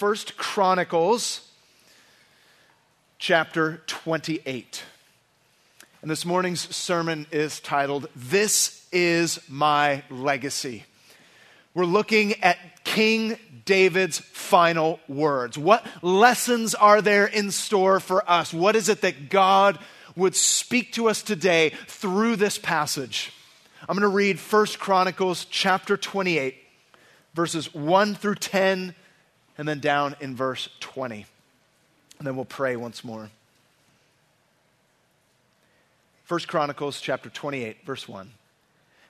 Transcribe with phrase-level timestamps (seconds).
[0.00, 1.46] First Chronicles
[3.18, 4.82] chapter 28.
[6.00, 10.86] And this morning's sermon is titled, This is My Legacy.
[11.74, 13.36] We're looking at King
[13.66, 15.58] David's final words.
[15.58, 18.54] What lessons are there in store for us?
[18.54, 19.78] What is it that God
[20.16, 23.34] would speak to us today through this passage?
[23.86, 26.56] I'm going to read 1 Chronicles chapter 28,
[27.34, 28.94] verses 1 through 10,
[29.60, 31.26] and then down in verse 20.
[32.16, 33.28] And then we'll pray once more.
[36.26, 38.30] 1 Chronicles chapter 28, verse 1.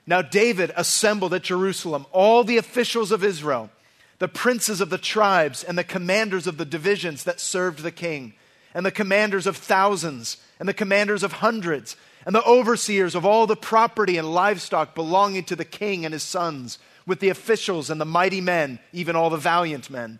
[0.08, 3.70] Now David assembled at Jerusalem all the officials of Israel,
[4.18, 8.34] the princes of the tribes, and the commanders of the divisions that served the king,
[8.74, 11.94] and the commanders of thousands, and the commanders of hundreds,
[12.26, 16.24] and the overseers of all the property and livestock belonging to the king and his
[16.24, 20.18] sons, with the officials and the mighty men, even all the valiant men.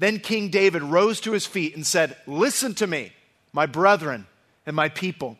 [0.00, 3.12] Then King David rose to his feet and said, Listen to me,
[3.52, 4.26] my brethren
[4.64, 5.36] and my people.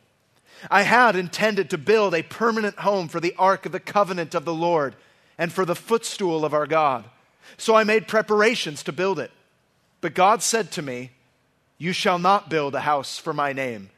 [0.70, 4.44] I had intended to build a permanent home for the ark of the covenant of
[4.44, 4.96] the Lord
[5.38, 7.06] and for the footstool of our God.
[7.56, 9.30] So I made preparations to build it.
[10.02, 11.12] But God said to me,
[11.78, 13.88] You shall not build a house for my name,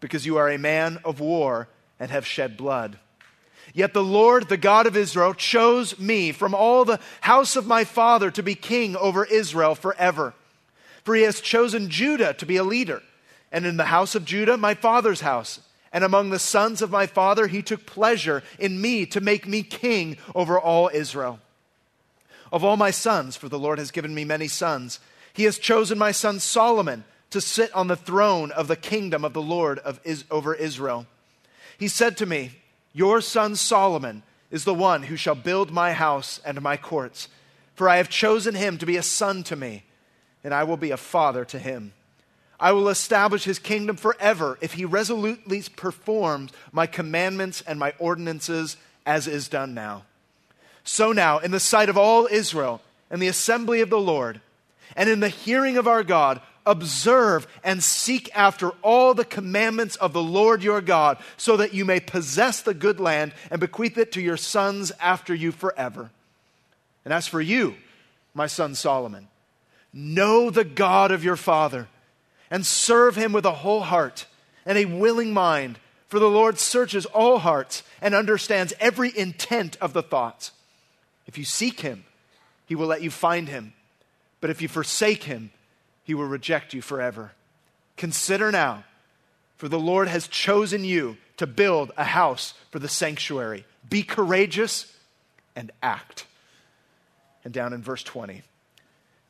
[0.00, 1.68] because you are a man of war
[2.00, 2.98] and have shed blood.
[3.78, 7.84] Yet the Lord, the God of Israel, chose me from all the house of my
[7.84, 10.34] father to be king over Israel forever.
[11.04, 13.04] For he has chosen Judah to be a leader,
[13.52, 15.60] and in the house of Judah, my father's house
[15.92, 19.62] and among the sons of my father, he took pleasure in me to make me
[19.62, 21.38] king over all Israel.
[22.50, 24.98] Of all my sons, for the Lord has given me many sons,
[25.32, 29.34] he has chosen my son Solomon to sit on the throne of the kingdom of
[29.34, 31.06] the Lord of is, over Israel.
[31.78, 32.50] He said to me,
[32.92, 37.28] Your son Solomon is the one who shall build my house and my courts,
[37.74, 39.84] for I have chosen him to be a son to me,
[40.42, 41.92] and I will be a father to him.
[42.60, 48.76] I will establish his kingdom forever if he resolutely performs my commandments and my ordinances
[49.06, 50.04] as is done now.
[50.82, 54.40] So now, in the sight of all Israel and the assembly of the Lord,
[54.96, 60.12] and in the hearing of our God, observe and seek after all the commandments of
[60.12, 64.12] the Lord your God, so that you may possess the good land and bequeath it
[64.12, 66.10] to your sons after you forever.
[67.04, 67.74] And as for you,
[68.34, 69.28] my son Solomon,
[69.92, 71.88] know the God of your father
[72.50, 74.26] and serve him with a whole heart
[74.66, 75.78] and a willing mind.
[76.08, 80.52] For the Lord searches all hearts and understands every intent of the thoughts.
[81.26, 82.04] If you seek him,
[82.66, 83.72] he will let you find him.
[84.40, 85.50] But if you forsake him,
[86.08, 87.32] he will reject you forever.
[87.98, 88.84] Consider now,
[89.58, 93.66] for the Lord has chosen you to build a house for the sanctuary.
[93.90, 94.90] Be courageous
[95.54, 96.24] and act.
[97.44, 98.40] And down in verse 20.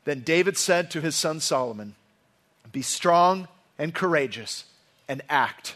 [0.05, 1.95] Then David said to his son Solomon,
[2.71, 4.63] be strong and courageous
[5.09, 5.75] and act.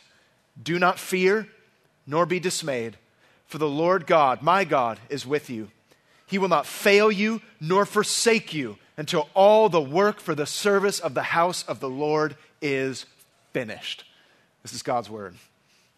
[0.64, 1.50] Do not fear
[2.08, 2.96] nor be dismayed,
[3.48, 5.70] for the Lord God, my God, is with you.
[6.28, 11.00] He will not fail you nor forsake you until all the work for the service
[11.00, 13.06] of the house of the Lord is
[13.52, 14.04] finished.
[14.62, 15.36] This is God's word.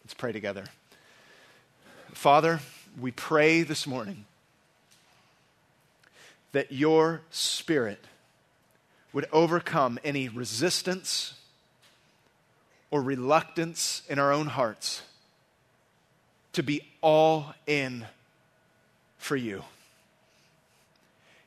[0.04, 0.64] Let's pray together.
[2.12, 2.60] Father,
[2.98, 4.24] we pray this morning
[6.52, 8.02] that your spirit
[9.12, 11.34] would overcome any resistance
[12.90, 15.02] or reluctance in our own hearts
[16.52, 18.06] to be all in
[19.18, 19.62] for you.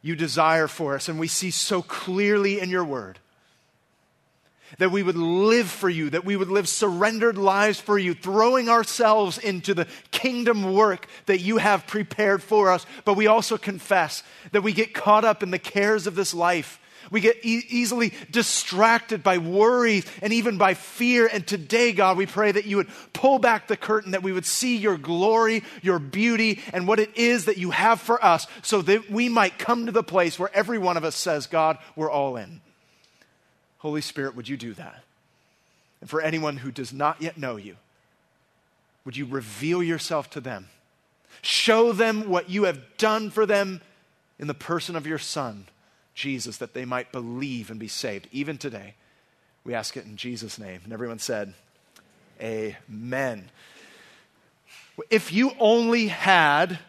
[0.02, 3.20] You desire for us, and we see so clearly in your word
[4.78, 8.70] that we would live for you, that we would live surrendered lives for you, throwing
[8.70, 12.86] ourselves into the kingdom work that you have prepared for us.
[13.04, 14.22] But we also confess
[14.52, 16.80] that we get caught up in the cares of this life
[17.12, 21.28] we get e- easily distracted by worry and even by fear.
[21.32, 24.46] And today, God, we pray that you would pull back the curtain, that we would
[24.46, 28.82] see your glory, your beauty, and what it is that you have for us, so
[28.84, 32.12] that we might come to the place where every one of us says, God, we're
[32.12, 32.62] all in.
[33.80, 35.04] Holy Spirit, would you do that?
[36.02, 37.78] And for anyone who does not yet know you,
[39.06, 40.70] would you reveal yourself to them?
[41.42, 43.82] Show them what you have done for them
[44.38, 45.66] in the person of your Son
[46.20, 48.28] Jesus that they might believe and be saved.
[48.32, 48.94] Even today,
[49.64, 50.82] we ask it in Jesus' name.
[50.84, 51.54] And everyone said,
[52.42, 53.50] Amen.
[55.10, 56.80] If you only had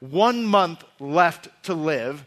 [0.00, 2.24] one month left to live,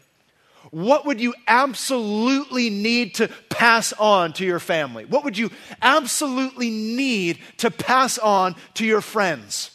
[0.69, 5.05] what would you absolutely need to pass on to your family?
[5.05, 5.49] What would you
[5.81, 9.70] absolutely need to pass on to your friends?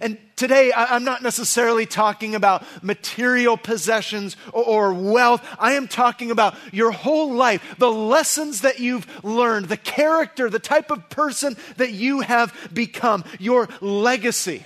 [0.00, 5.46] And today, I'm not necessarily talking about material possessions or wealth.
[5.58, 10.58] I am talking about your whole life, the lessons that you've learned, the character, the
[10.58, 14.64] type of person that you have become, your legacy.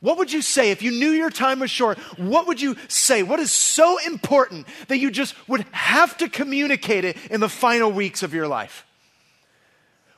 [0.00, 1.98] What would you say if you knew your time was short?
[2.18, 3.22] What would you say?
[3.22, 7.90] What is so important that you just would have to communicate it in the final
[7.90, 8.86] weeks of your life?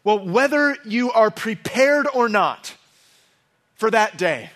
[0.05, 2.75] Well, whether you are prepared or not,
[3.81, 4.51] for that day.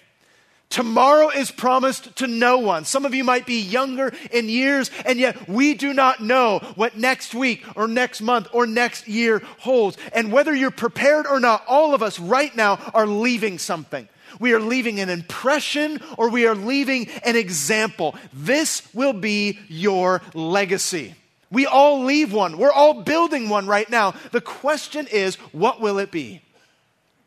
[0.68, 2.84] Tomorrow is promised to no one.
[2.84, 6.96] Some of you might be younger in years, and yet we do not know what
[6.96, 9.96] next week or next month or next year holds.
[10.12, 14.08] And whether you're prepared or not, all of us right now are leaving something.
[14.40, 18.16] We are leaving an impression or we are leaving an example.
[18.32, 21.14] This will be your legacy.
[21.52, 22.58] We all leave one.
[22.58, 24.14] We're all building one right now.
[24.32, 26.42] The question is, what will it be?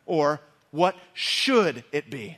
[0.05, 0.41] Or
[0.77, 2.37] what should it be?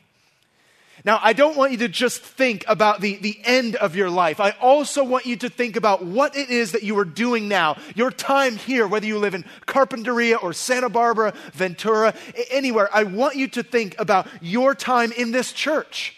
[1.06, 4.40] Now, I don't want you to just think about the, the end of your life.
[4.40, 7.78] I also want you to think about what it is that you are doing now.
[7.96, 12.14] Your time here, whether you live in Carpinteria or Santa Barbara, Ventura,
[12.50, 12.90] anywhere.
[12.94, 16.16] I want you to think about your time in this church.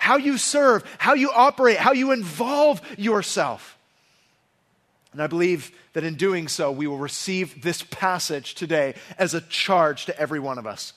[0.00, 3.76] How you serve, how you operate, how you involve yourself.
[5.12, 9.40] And I believe that in doing so, we will receive this passage today as a
[9.40, 10.92] charge to every one of us.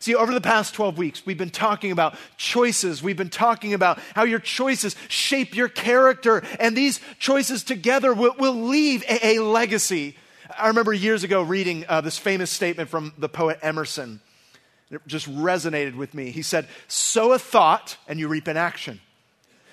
[0.00, 3.02] See, over the past 12 weeks, we've been talking about choices.
[3.02, 8.34] We've been talking about how your choices shape your character, and these choices together will,
[8.38, 10.16] will leave a, a, legacy.
[10.58, 14.22] I remember years ago reading uh, this famous statement from the poet Emerson.
[14.90, 16.30] It just resonated with me.
[16.30, 19.02] He said, Sow a thought, and you reap an action.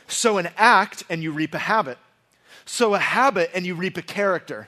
[0.10, 1.98] Sow an act, and you reap a habit.
[2.66, 4.68] Sow a habit, and you reap a character.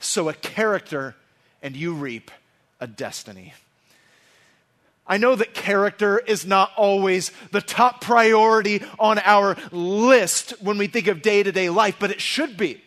[0.00, 1.14] Sow a character,
[1.62, 2.32] and you reap
[2.80, 3.54] a destiny.
[5.08, 10.88] I know that character is not always the top priority on our list when we
[10.88, 12.82] think of day to day life, but it should be.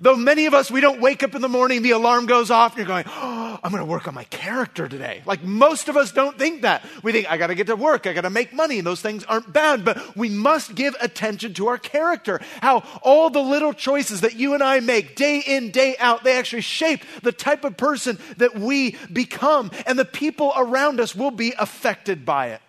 [0.00, 2.72] Though many of us, we don't wake up in the morning, the alarm goes off,
[2.72, 5.22] and you're going, oh, I'm going to work on my character today.
[5.26, 6.84] Like most of us don't think that.
[7.02, 9.00] We think, I got to get to work, I got to make money, and those
[9.00, 12.40] things aren't bad, but we must give attention to our character.
[12.60, 16.36] How all the little choices that you and I make day in, day out, they
[16.36, 21.30] actually shape the type of person that we become, and the people around us will
[21.32, 22.60] be affected by it.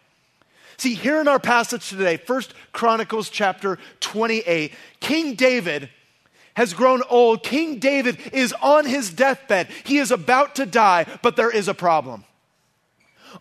[0.77, 5.89] See, here in our passage today, First Chronicles chapter 28, King David
[6.56, 7.44] has grown old.
[7.44, 9.69] King David is on his deathbed.
[9.83, 12.25] He is about to die, but there is a problem.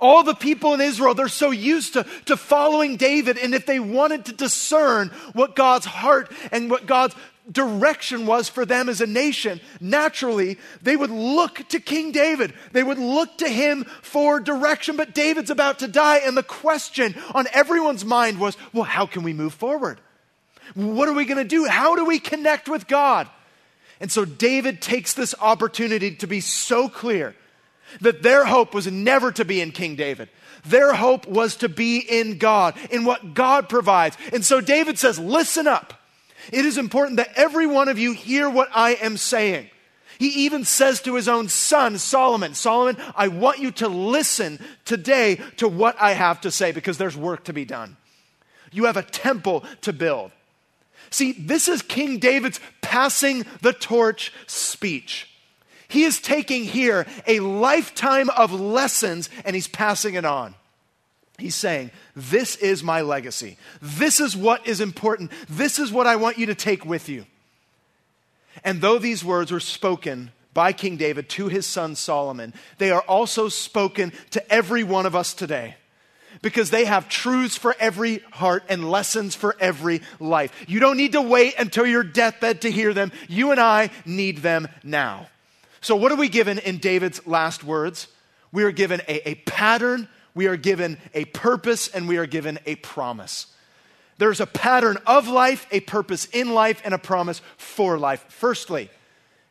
[0.01, 3.81] All the people in Israel, they're so used to, to following David, and if they
[3.81, 7.17] wanted to discern what God's heart and what God's
[7.51, 12.55] direction was for them as a nation, naturally, they would look to King David.
[12.73, 14.97] They would look to him for direction.
[14.97, 19.25] But David's about to die, and the question on everyone's mind was well, how can
[19.25, 20.01] we move forward?
[20.75, 21.67] What are we going to do?
[21.67, 23.29] How do we connect with God?
[24.01, 27.35] And so David takes this opportunity to be so clear
[28.01, 30.29] that their hope was never to be in King David.
[30.65, 34.17] Their hope was to be in God, in what God provides.
[34.33, 35.95] And so David says, Listen up.
[36.53, 39.69] It is important that every one of you hear what I am saying.
[40.19, 45.41] He even says to his own son, Solomon, Solomon, I want you to listen today
[45.57, 47.97] to what I have to say because there's work to be done.
[48.71, 50.31] You have a temple to build.
[51.11, 55.29] See, this is King David's passing the torch speech.
[55.89, 60.55] He is taking here a lifetime of lessons and he's passing it on.
[61.37, 63.57] He's saying, This is my legacy.
[63.83, 65.33] This is what is important.
[65.49, 67.27] This is what I want you to take with you.
[68.63, 73.03] And though these words were spoken by King David to his son Solomon, they are
[73.03, 75.77] also spoken to every one of us today
[76.43, 80.53] because they have truths for every heart and lessons for every life.
[80.67, 83.13] You don't need to wait until your deathbed to hear them.
[83.29, 85.29] You and I need them now.
[85.81, 88.09] So, what are we given in David's last words?
[88.53, 92.59] We are given a, a pattern, we are given a purpose, and we are given
[92.67, 93.47] a promise.
[94.19, 98.25] There's a pattern of life, a purpose in life, and a promise for life.
[98.29, 98.91] Firstly,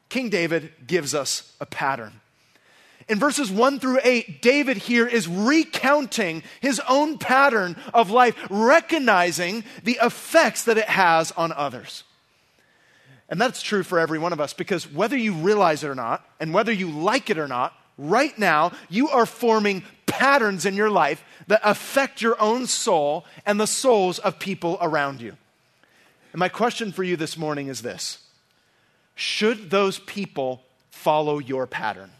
[0.09, 2.21] King David gives us a pattern.
[3.09, 9.63] In verses 1 through 8, David here is recounting his own pattern of life, recognizing
[9.83, 12.03] the effects that it has on others.
[13.27, 16.23] And that's true for every one of us because whether you realize it or not,
[16.39, 20.91] and whether you like it or not, right now you are forming patterns in your
[20.91, 25.35] life that affect your own soul and the souls of people around you.
[26.31, 28.19] And my question for you this morning is this
[29.15, 30.61] Should those people
[30.91, 32.11] follow your pattern?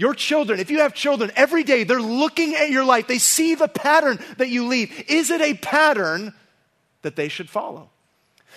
[0.00, 3.06] Your children, if you have children, every day they're looking at your life.
[3.06, 4.90] They see the pattern that you lead.
[5.08, 6.32] Is it a pattern
[7.02, 7.90] that they should follow?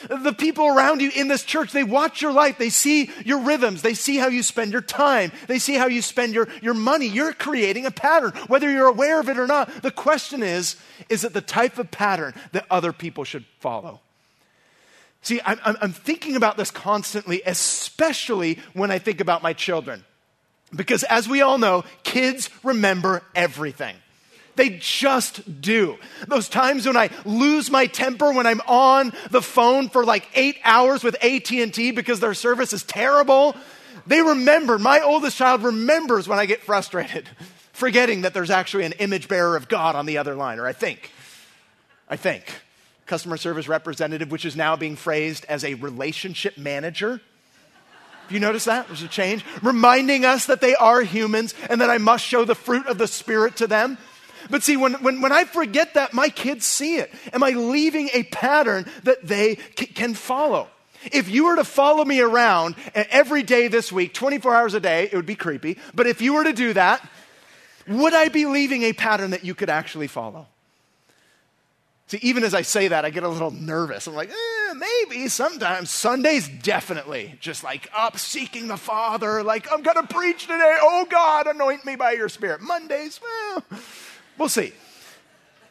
[0.07, 2.57] The people around you in this church, they watch your life.
[2.57, 3.81] They see your rhythms.
[3.81, 5.33] They see how you spend your time.
[5.47, 7.07] They see how you spend your, your money.
[7.07, 9.69] You're creating a pattern, whether you're aware of it or not.
[9.81, 10.77] The question is
[11.09, 13.99] is it the type of pattern that other people should follow?
[15.23, 20.05] See, I'm, I'm thinking about this constantly, especially when I think about my children.
[20.75, 23.95] Because as we all know, kids remember everything.
[24.55, 25.97] They just do.
[26.27, 30.57] Those times when I lose my temper when I'm on the phone for like 8
[30.63, 33.55] hours with AT&T because their service is terrible,
[34.05, 34.77] they remember.
[34.77, 37.27] My oldest child remembers when I get frustrated,
[37.73, 40.73] forgetting that there's actually an image bearer of God on the other line, or I
[40.73, 41.11] think.
[42.07, 42.45] I think.
[43.05, 47.21] Customer service representative, which is now being phrased as a relationship manager.
[48.33, 48.87] You notice that?
[48.87, 49.45] There's a change.
[49.61, 53.07] Reminding us that they are humans and that I must show the fruit of the
[53.07, 53.97] Spirit to them.
[54.49, 57.13] But see, when, when, when I forget that, my kids see it.
[57.31, 60.67] Am I leaving a pattern that they c- can follow?
[61.11, 65.09] If you were to follow me around every day this week, 24 hours a day,
[65.11, 65.77] it would be creepy.
[65.93, 67.07] But if you were to do that,
[67.87, 70.47] would I be leaving a pattern that you could actually follow?
[72.13, 74.05] See, even as I say that, I get a little nervous.
[74.05, 75.89] I'm like, eh, maybe sometimes.
[75.89, 77.39] Sundays, definitely.
[77.39, 80.77] Just like up seeking the Father, like, I'm going to preach today.
[80.79, 82.61] Oh God, anoint me by your Spirit.
[82.61, 83.63] Mondays, well,
[84.37, 84.73] We'll see.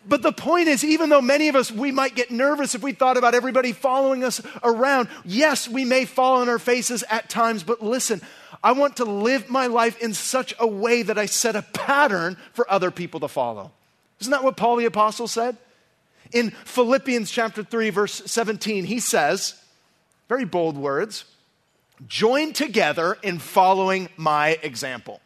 [0.04, 2.90] But the point is, even though many of us, we might get nervous if we
[2.90, 7.62] thought about everybody following us around, yes, we may fall on our faces at times,
[7.62, 8.20] but listen,
[8.64, 12.36] I want to live my life in such a way that I set a pattern
[12.52, 13.70] for other people to follow.
[14.18, 15.56] Isn't that what Paul the Apostle said?
[16.30, 19.54] In Philippians chapter 3, verse 17, he says,
[20.28, 21.24] very bold words,
[22.06, 25.20] join together in following my example.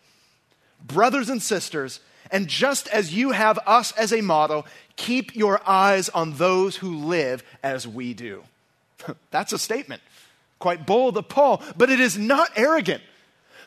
[0.84, 2.00] Brothers and sisters,
[2.30, 6.96] and just as you have us as a model, keep your eyes on those who
[6.96, 8.42] live as we do.
[9.30, 10.02] That's a statement.
[10.58, 13.02] Quite bold of Paul, but it is not arrogant.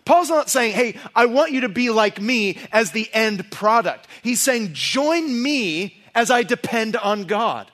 [0.05, 4.07] Paul's not saying, hey, I want you to be like me as the end product.
[4.23, 7.71] He's saying, join me as I depend on God.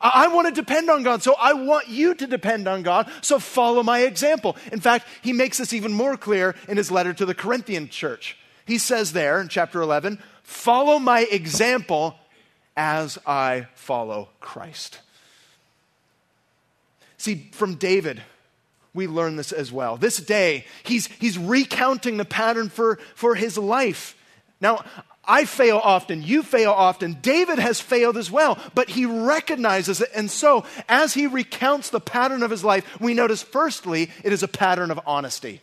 [0.00, 3.38] I, want to depend on God, so I want you to depend on God, so
[3.38, 4.56] follow my example.
[4.72, 8.38] In fact, he makes this even more clear in his letter to the Corinthian church.
[8.64, 12.14] He says there in chapter 11, follow my example
[12.78, 15.00] as I follow Christ.
[17.18, 18.22] See, from David,
[18.94, 19.98] we learn this as well.
[19.98, 24.16] This day, he's, he's recounting the pattern for, for his life.
[24.62, 24.82] Now,
[25.30, 27.18] I fail often, you fail often.
[27.22, 30.10] David has failed as well, but he recognizes it.
[30.12, 34.42] And so, as he recounts the pattern of his life, we notice firstly, it is
[34.42, 35.60] a pattern of honesty.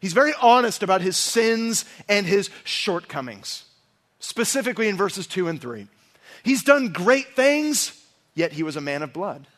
[0.00, 3.64] He's very honest about his sins and his shortcomings,
[4.20, 5.88] specifically in verses 2 and 3.
[6.44, 8.00] He's done great things,
[8.36, 9.48] yet he was a man of blood.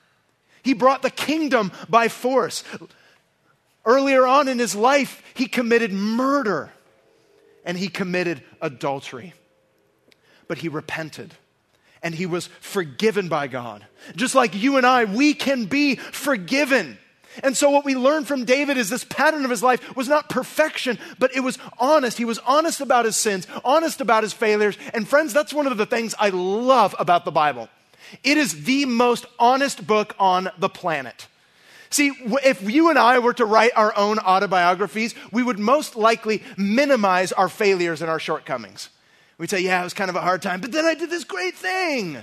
[0.62, 2.64] He brought the kingdom by force.
[3.84, 6.72] Earlier on in his life, he committed murder
[7.64, 9.34] and he committed adultery.
[10.46, 11.34] But he repented
[12.02, 13.86] and he was forgiven by God.
[14.16, 16.98] Just like you and I, we can be forgiven.
[17.42, 20.28] And so, what we learn from David is this pattern of his life was not
[20.28, 22.18] perfection, but it was honest.
[22.18, 24.76] He was honest about his sins, honest about his failures.
[24.92, 27.68] And, friends, that's one of the things I love about the Bible.
[28.24, 31.28] It is the most honest book on the planet.
[31.90, 32.12] See,
[32.44, 37.32] if you and I were to write our own autobiographies, we would most likely minimize
[37.32, 38.90] our failures and our shortcomings.
[39.38, 41.24] We'd say, yeah, it was kind of a hard time, but then I did this
[41.24, 42.18] great thing.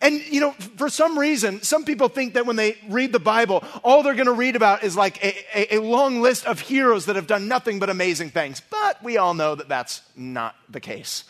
[0.00, 3.62] And, you know, for some reason, some people think that when they read the Bible,
[3.84, 7.06] all they're going to read about is like a, a, a, long list of heroes
[7.06, 8.62] that have done nothing but amazing things.
[8.70, 11.24] But we all know that that's not the case.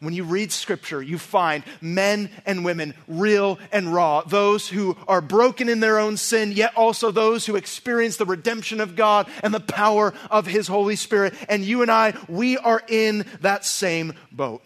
[0.00, 5.20] When you read scripture, you find men and women, real and raw, those who are
[5.20, 9.52] broken in their own sin, yet also those who experience the redemption of God and
[9.52, 11.34] the power of His Holy Spirit.
[11.50, 14.64] And you and I, we are in that same boat.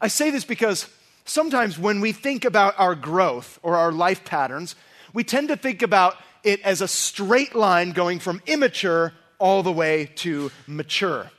[0.00, 0.88] I say this because
[1.24, 4.74] sometimes when we think about our growth or our life patterns,
[5.12, 9.72] we tend to think about it as a straight line going from immature all the
[9.72, 11.30] way to mature.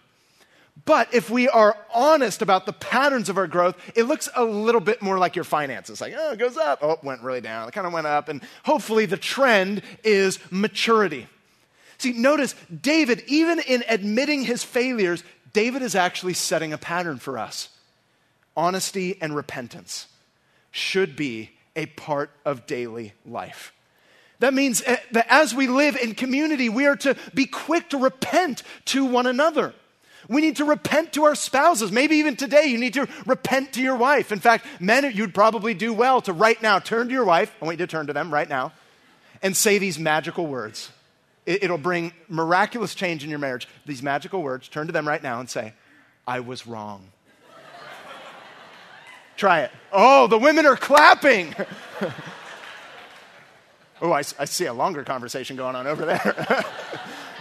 [0.89, 4.81] But if we are honest about the patterns of our growth, it looks a little
[4.81, 6.01] bit more like your finances.
[6.01, 8.27] Like, oh, it goes up, oh, it went really down, it kind of went up,
[8.27, 11.27] and hopefully the trend is maturity.
[11.99, 17.37] See, notice David, even in admitting his failures, David is actually setting a pattern for
[17.37, 17.69] us
[18.57, 20.07] honesty and repentance
[20.71, 23.73] should be a part of daily life.
[24.39, 27.99] That means eh, that as we live in community, we are to be quick to
[27.99, 29.75] repent to one another.
[30.27, 31.91] We need to repent to our spouses.
[31.91, 34.31] Maybe even today, you need to repent to your wife.
[34.31, 37.55] In fact, men, you'd probably do well to right now turn to your wife.
[37.61, 38.73] I want you to turn to them right now
[39.41, 40.91] and say these magical words.
[41.45, 43.67] It'll bring miraculous change in your marriage.
[43.85, 45.73] These magical words, turn to them right now and say,
[46.27, 47.07] I was wrong.
[49.35, 49.71] Try it.
[49.93, 51.55] Oh, the women are clapping.
[54.01, 56.65] oh, I, I, see a longer conversation going on over there.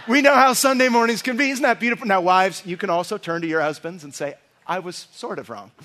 [0.09, 1.51] we know how Sunday mornings can be.
[1.51, 2.07] Isn't that beautiful?
[2.07, 4.35] Now, wives, you can also turn to your husbands and say,
[4.67, 5.71] I was sort of wrong.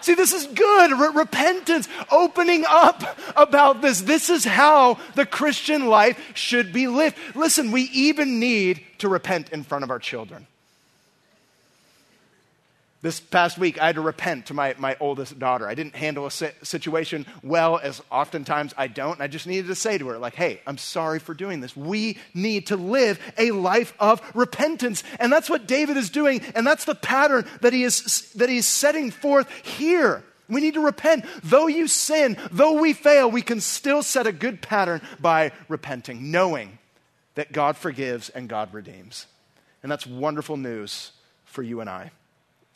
[0.00, 0.92] See, this is good.
[1.14, 4.00] repentance, opening up about this.
[4.00, 7.16] This is how the Christian life should be lived.
[7.34, 10.46] Listen, we even need to repent in front of our children.
[13.02, 15.66] This past week, I had to repent to my, my oldest daughter.
[15.66, 19.14] I didn't handle a situation well, as oftentimes I don't.
[19.14, 21.74] And I just needed to say to her, like, hey, I'm sorry for doing this.
[21.74, 25.02] We need to live a life of repentance.
[25.18, 26.42] And that's what David is doing.
[26.54, 30.22] And that's the pattern that he is, that he is setting forth here.
[30.50, 31.24] We need to repent.
[31.42, 36.30] Though you sin, though we fail, we can still set a good pattern by repenting,
[36.30, 36.78] knowing
[37.34, 39.26] that God forgives and God redeems.
[39.82, 41.12] And that's wonderful news
[41.46, 42.10] for you and I.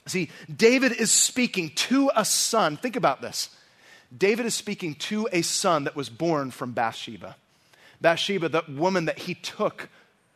[0.06, 2.76] See, David is speaking to a son.
[2.76, 3.48] Think about this.
[4.16, 7.36] David is speaking to a son that was born from Bathsheba.
[8.00, 9.88] Bathsheba, the woman that he took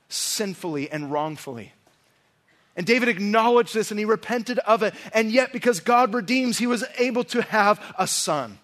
[0.09, 1.73] sinfully and wrongfully.
[2.77, 4.95] And David acknowledged this and he repented of it.
[5.13, 8.59] And yet, because God redeems, he was able to have a son.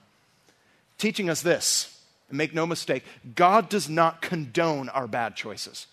[0.97, 5.87] Teaching us this, and make no mistake, God does not condone our bad choices.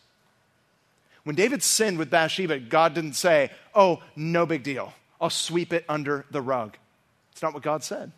[1.23, 4.93] When David sinned with Bathsheba, God didn't say, Oh, no big deal.
[5.21, 6.75] I'll sweep it under the rug.
[7.31, 8.11] It's not what God said.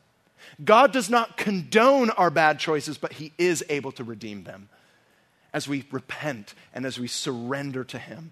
[0.63, 4.69] God does not condone our bad choices, but He is able to redeem them
[5.53, 8.31] as we repent and as we surrender to Him.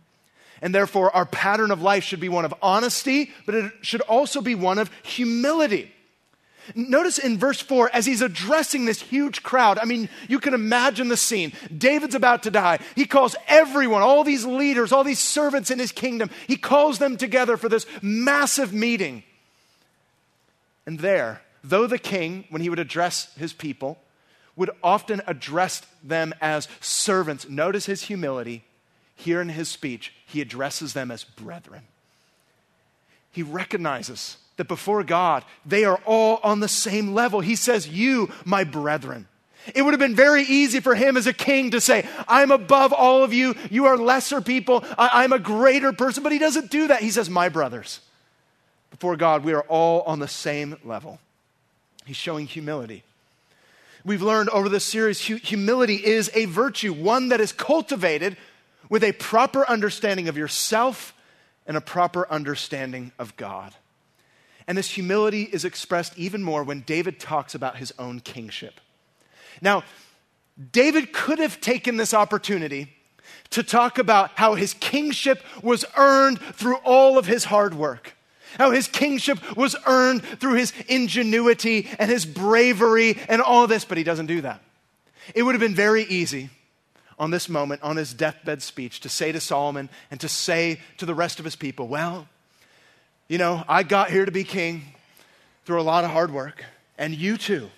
[0.62, 4.42] And therefore, our pattern of life should be one of honesty, but it should also
[4.42, 5.92] be one of humility.
[6.76, 11.08] Notice in verse 4, as he's addressing this huge crowd, I mean, you can imagine
[11.08, 11.54] the scene.
[11.76, 12.80] David's about to die.
[12.96, 17.18] He calls everyone, all these leaders, all these servants in his kingdom, he calls them
[17.18, 19.24] together for this massive meeting.
[20.86, 24.00] And there, though the king, when he would address his people,
[24.56, 28.64] would often address them as servants, notice his humility.
[29.16, 31.84] Here in his speech, he addresses them as brethren.
[33.32, 37.40] He recognizes that before God, they are all on the same level.
[37.40, 39.28] He says, You, my brethren.
[39.74, 42.94] It would have been very easy for him as a king to say, I'm above
[42.94, 43.56] all of you.
[43.72, 44.86] You are lesser people.
[45.00, 46.22] I- am a greater person.
[46.22, 47.02] But he doesn't do that.
[47.02, 48.02] He says, My brothers.
[48.92, 51.20] Before God, we are all on the same level.
[52.06, 53.04] He's showing humility.
[54.06, 58.38] We've learned over this series, hu- humility is a virtue, one that is cultivated
[58.90, 61.16] with a proper understanding of yourself
[61.66, 63.74] and a proper understanding of God.
[64.68, 68.80] And this humility is expressed even more when David talks about his own kingship.
[69.62, 69.84] Now,
[70.72, 72.94] David could have taken this opportunity
[73.52, 78.16] to talk about how his kingship was earned through all of his hard work,
[78.58, 83.98] how his kingship was earned through his ingenuity and his bravery and all this, but
[83.98, 84.62] he doesn't do that.
[85.36, 86.50] It would have been very easy
[87.20, 91.06] on this moment, on his deathbed speech, to say to Solomon and to say to
[91.06, 92.28] the rest of his people, Well,
[93.32, 94.82] you know, I got here to be king
[95.64, 96.66] through a lot of hard work,
[96.98, 97.70] and you too,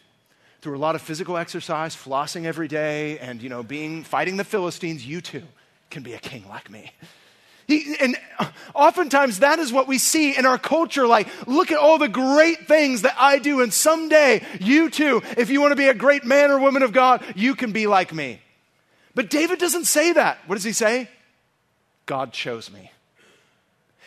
[0.62, 4.44] through a lot of physical exercise, flossing every day, and, you know, being, fighting the
[4.44, 5.44] Philistines, you too
[5.92, 6.92] can be a king like me.
[7.68, 8.18] He, and
[8.74, 11.06] oftentimes that is what we see in our culture.
[11.06, 15.52] Like, look at all the great things that I do, and someday you too, if
[15.52, 18.12] you want to be a great man or woman of God, you can be like
[18.12, 18.42] me.
[19.14, 20.40] But David doesn't say that.
[20.48, 21.10] What does he say?
[22.08, 22.90] God chose me.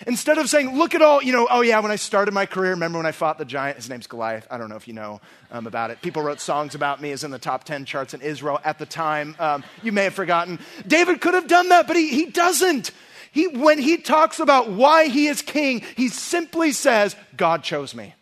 [0.07, 2.73] Instead of saying, look at all, you know, oh yeah, when I started my career,
[2.73, 3.77] remember when I fought the giant?
[3.77, 4.47] His name's Goliath.
[4.51, 6.03] I don't know if you know um, about it.
[6.03, 8.85] People wrote songs about me as in the top 10 charts in Israel at the
[8.85, 9.35] time.
[9.39, 10.59] Um, you may have forgotten.
[10.87, 12.91] David could have done that, but he, he doesn't.
[13.33, 18.15] He, when he talks about why he is king, he simply says, God chose me.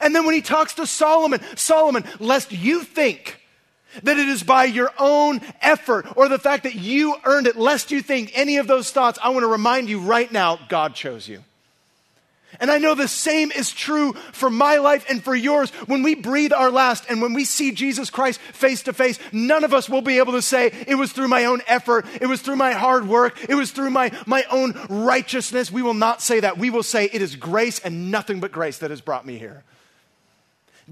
[0.00, 3.40] And then when he talks to Solomon, Solomon, lest you think
[4.02, 7.90] that it is by your own effort or the fact that you earned it, lest
[7.90, 11.28] you think any of those thoughts, I want to remind you right now God chose
[11.28, 11.42] you.
[12.60, 15.70] And I know the same is true for my life and for yours.
[15.86, 19.64] When we breathe our last and when we see Jesus Christ face to face, none
[19.64, 22.40] of us will be able to say, it was through my own effort, it was
[22.40, 25.70] through my hard work, it was through my, my own righteousness.
[25.70, 26.58] We will not say that.
[26.58, 29.62] We will say, it is grace and nothing but grace that has brought me here.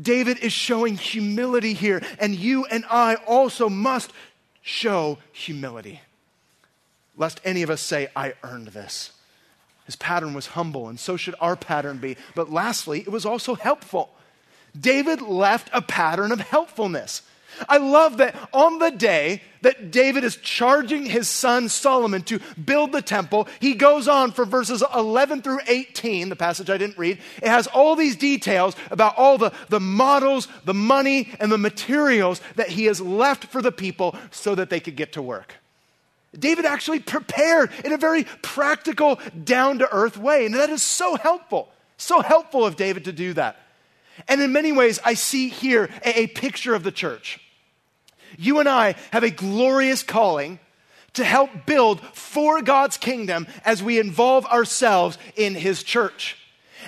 [0.01, 4.13] David is showing humility here, and you and I also must
[4.63, 6.01] show humility.
[7.17, 9.13] Lest any of us say, I earned this.
[9.87, 12.17] His pattern was humble, and so should our pattern be.
[12.35, 14.11] But lastly, it was also helpful.
[14.79, 17.23] David left a pattern of helpfulness.
[17.69, 22.93] I love that on the day that David is charging his son Solomon to build
[22.93, 27.19] the temple, he goes on for verses 11 through 18, the passage I didn't read.
[27.43, 32.41] It has all these details about all the, the models, the money, and the materials
[32.57, 35.55] that he has left for the people so that they could get to work.
[36.39, 40.47] David actually prepared in a very practical, down to earth way.
[40.47, 41.69] And that is so helpful.
[41.97, 43.61] So helpful of David to do that.
[44.29, 47.41] And in many ways, I see here a, a picture of the church.
[48.39, 50.59] You and I have a glorious calling
[51.15, 56.37] to help build for God's kingdom as we involve ourselves in His church.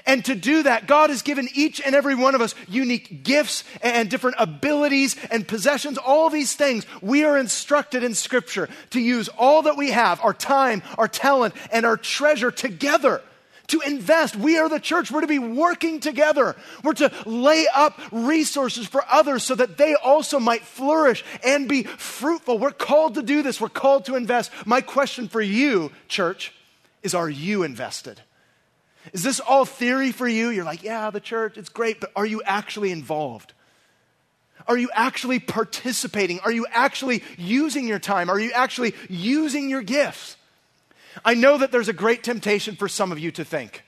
[0.05, 3.65] And to do that, God has given each and every one of us unique gifts
[3.81, 6.85] and different abilities and possessions, all these things.
[7.01, 11.55] We are instructed in Scripture to use all that we have our time, our talent,
[11.73, 13.23] and our treasure together
[13.69, 14.37] to invest.
[14.37, 15.11] We are the church.
[15.11, 16.57] We're to be working together.
[16.83, 21.85] We're to lay up resources for others so that they also might flourish and be
[21.85, 22.59] fruitful.
[22.59, 23.61] We're called to do this.
[23.61, 24.51] We're called to invest.
[24.65, 26.53] My question for you, church,
[27.03, 28.21] is are you invested?
[29.13, 30.51] Is this all theory for you?
[30.51, 33.53] You're like, yeah, the church, it's great, but are you actually involved?
[34.67, 36.41] Are you actually participating?
[36.41, 38.29] Are you actually using your time?
[38.29, 40.37] Are you actually using your gifts?
[41.25, 43.83] I know that there's a great temptation for some of you to think,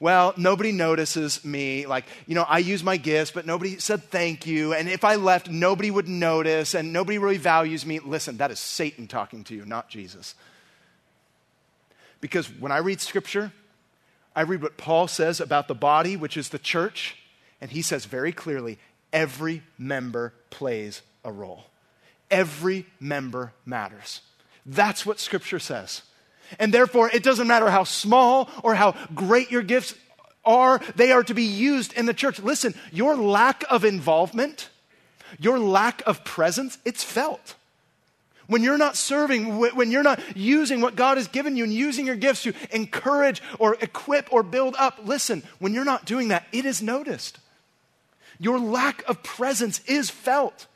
[0.00, 1.86] well, nobody notices me.
[1.86, 4.74] Like, you know, I use my gifts, but nobody said thank you.
[4.74, 8.00] And if I left, nobody would notice and nobody really values me.
[8.00, 10.34] Listen, that is Satan talking to you, not Jesus.
[12.20, 13.52] Because when I read scripture,
[14.34, 17.16] I read what Paul says about the body, which is the church,
[17.60, 18.78] and he says very clearly
[19.12, 21.66] every member plays a role.
[22.30, 24.22] Every member matters.
[24.64, 26.02] That's what scripture says.
[26.58, 29.94] And therefore, it doesn't matter how small or how great your gifts
[30.44, 32.40] are, they are to be used in the church.
[32.40, 34.68] Listen, your lack of involvement,
[35.38, 37.54] your lack of presence, it's felt.
[38.48, 42.06] When you're not serving, when you're not using what God has given you and using
[42.06, 46.46] your gifts to encourage or equip or build up, listen, when you're not doing that,
[46.52, 47.38] it is noticed.
[48.38, 50.66] Your lack of presence is felt.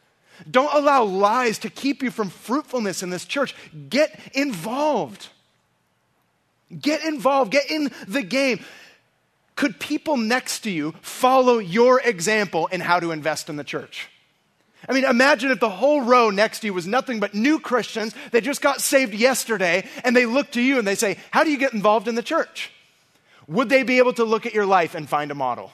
[0.49, 3.55] Don't allow lies to keep you from fruitfulness in this church.
[3.89, 5.29] Get involved.
[6.81, 8.61] Get involved, get in the game.
[9.55, 14.09] Could people next to you follow your example in how to invest in the church?
[14.89, 18.15] I mean, imagine if the whole row next to you was nothing but new Christians.
[18.31, 21.51] They just got saved yesterday, and they look to you and they say, How do
[21.51, 22.71] you get involved in the church?
[23.49, 25.73] Would they be able to look at your life and find a model?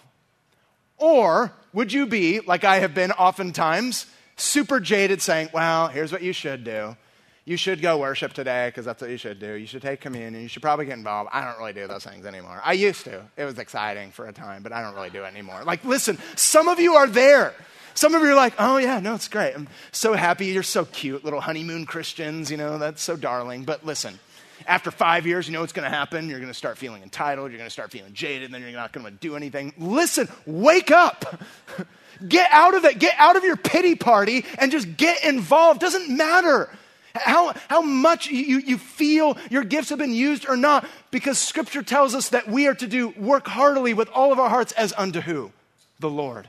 [0.98, 6.22] Or would you be, like I have been oftentimes, super jaded saying, Well, here's what
[6.22, 6.96] you should do
[7.44, 9.54] you should go worship today because that's what you should do.
[9.54, 10.40] You should take communion.
[10.40, 11.30] You should probably get involved.
[11.32, 12.60] I don't really do those things anymore.
[12.64, 13.22] I used to.
[13.36, 15.64] It was exciting for a time, but I don't really do it anymore.
[15.64, 17.54] Like, listen, some of you are there.
[17.94, 19.54] Some of you are like, oh, yeah, no, it's great.
[19.54, 20.46] I'm so happy.
[20.46, 22.50] You're so cute, little honeymoon Christians.
[22.50, 23.64] You know, that's so darling.
[23.64, 24.20] But listen,
[24.66, 26.28] after five years, you know what's going to happen?
[26.28, 27.50] You're going to start feeling entitled.
[27.50, 28.44] You're going to start feeling jaded.
[28.44, 29.74] And then you're not going to do anything.
[29.76, 31.42] Listen, wake up.
[32.28, 33.00] get out of it.
[33.00, 35.80] Get out of your pity party and just get involved.
[35.80, 36.70] Doesn't matter
[37.14, 41.82] how, how much you, you feel your gifts have been used or not, because scripture
[41.82, 44.92] tells us that we are to do work heartily with all of our hearts as
[44.96, 45.52] unto who?
[46.00, 46.48] The Lord.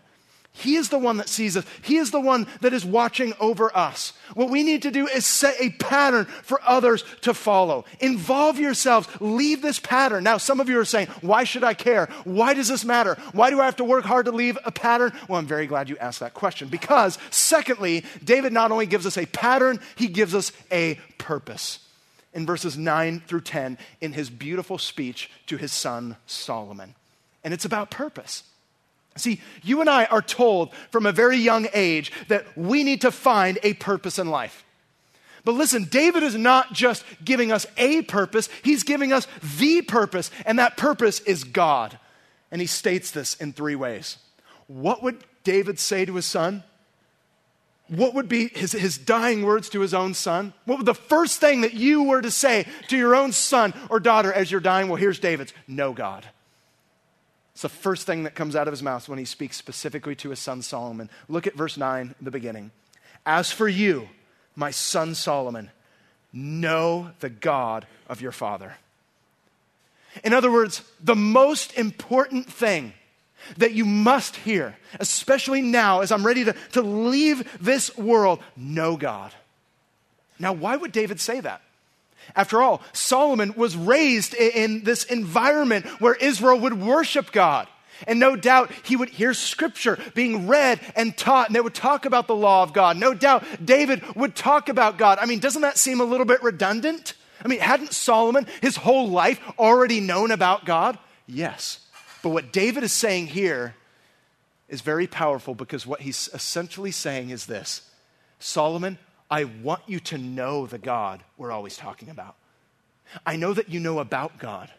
[0.55, 1.65] He is the one that sees us.
[1.81, 4.13] He is the one that is watching over us.
[4.35, 7.85] What we need to do is set a pattern for others to follow.
[7.99, 9.07] Involve yourselves.
[9.19, 10.23] Leave this pattern.
[10.23, 12.05] Now, some of you are saying, Why should I care?
[12.23, 13.15] Why does this matter?
[13.31, 15.11] Why do I have to work hard to leave a pattern?
[15.27, 19.17] Well, I'm very glad you asked that question because, secondly, David not only gives us
[19.17, 21.79] a pattern, he gives us a purpose.
[22.31, 26.93] In verses 9 through 10, in his beautiful speech to his son Solomon.
[27.43, 28.43] And it's about purpose.
[29.15, 33.11] See, you and I are told from a very young age that we need to
[33.11, 34.65] find a purpose in life.
[35.45, 40.31] But listen, David is not just giving us a purpose, he's giving us the purpose,
[40.45, 41.99] and that purpose is God.
[42.49, 44.17] And he states this in three ways.
[44.67, 46.63] What would David say to his son?
[47.89, 50.53] What would be his, his dying words to his own son?
[50.65, 53.99] What would the first thing that you were to say to your own son or
[53.99, 54.87] daughter as you're dying?
[54.87, 56.25] Well, here's David's Know God.
[57.53, 60.31] It's the first thing that comes out of his mouth when he speaks specifically to
[60.31, 61.09] his son Solomon.
[61.29, 62.71] Look at verse 9, the beginning.
[63.25, 64.09] As for you,
[64.55, 65.69] my son Solomon,
[66.31, 68.77] know the God of your father.
[70.23, 72.93] In other words, the most important thing
[73.57, 78.39] that you must hear, especially now as I'm ready to, to leave this world.
[78.55, 79.33] Know God.
[80.39, 81.61] Now, why would David say that?
[82.35, 87.67] After all, Solomon was raised in this environment where Israel would worship God.
[88.07, 92.05] And no doubt he would hear scripture being read and taught, and they would talk
[92.05, 92.97] about the law of God.
[92.97, 95.19] No doubt David would talk about God.
[95.21, 97.13] I mean, doesn't that seem a little bit redundant?
[97.43, 100.97] I mean, hadn't Solomon his whole life already known about God?
[101.27, 101.79] Yes.
[102.21, 103.75] But what David is saying here
[104.69, 107.89] is very powerful because what he's essentially saying is this
[108.39, 108.97] Solomon,
[109.33, 112.35] I want you to know the God we're always talking about.
[113.25, 114.71] I know that you know about God,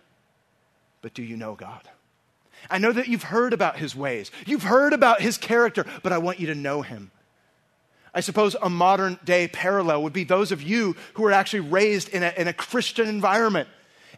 [1.03, 1.83] but do you know God?
[2.71, 6.19] I know that you've heard about his ways, you've heard about his character, but I
[6.19, 7.11] want you to know him.
[8.15, 12.11] I suppose a modern day parallel would be those of you who are actually raised
[12.11, 13.69] in a, in a Christian environment.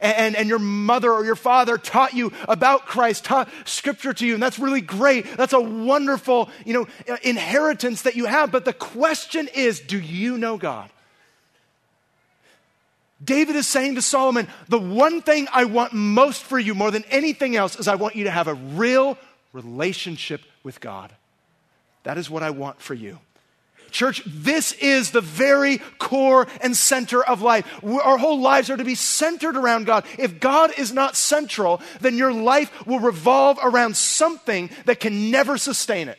[0.00, 4.34] And, and, your mother or your father taught you about Christ, taught scripture to you,
[4.34, 5.36] and that's really great.
[5.36, 8.52] That's a wonderful, you know, inheritance that you have.
[8.52, 10.90] But the question is, do you know God?
[13.24, 17.04] David is saying to Solomon, the one thing I want most for you more than
[17.04, 19.16] anything else is I want you to have a real
[19.52, 21.12] relationship with God.
[22.02, 23.18] That is what I want for you.
[23.96, 27.82] Church, this is the very core and center of life.
[27.82, 30.04] Our whole lives are to be centered around God.
[30.18, 35.56] If God is not central, then your life will revolve around something that can never
[35.56, 36.18] sustain it.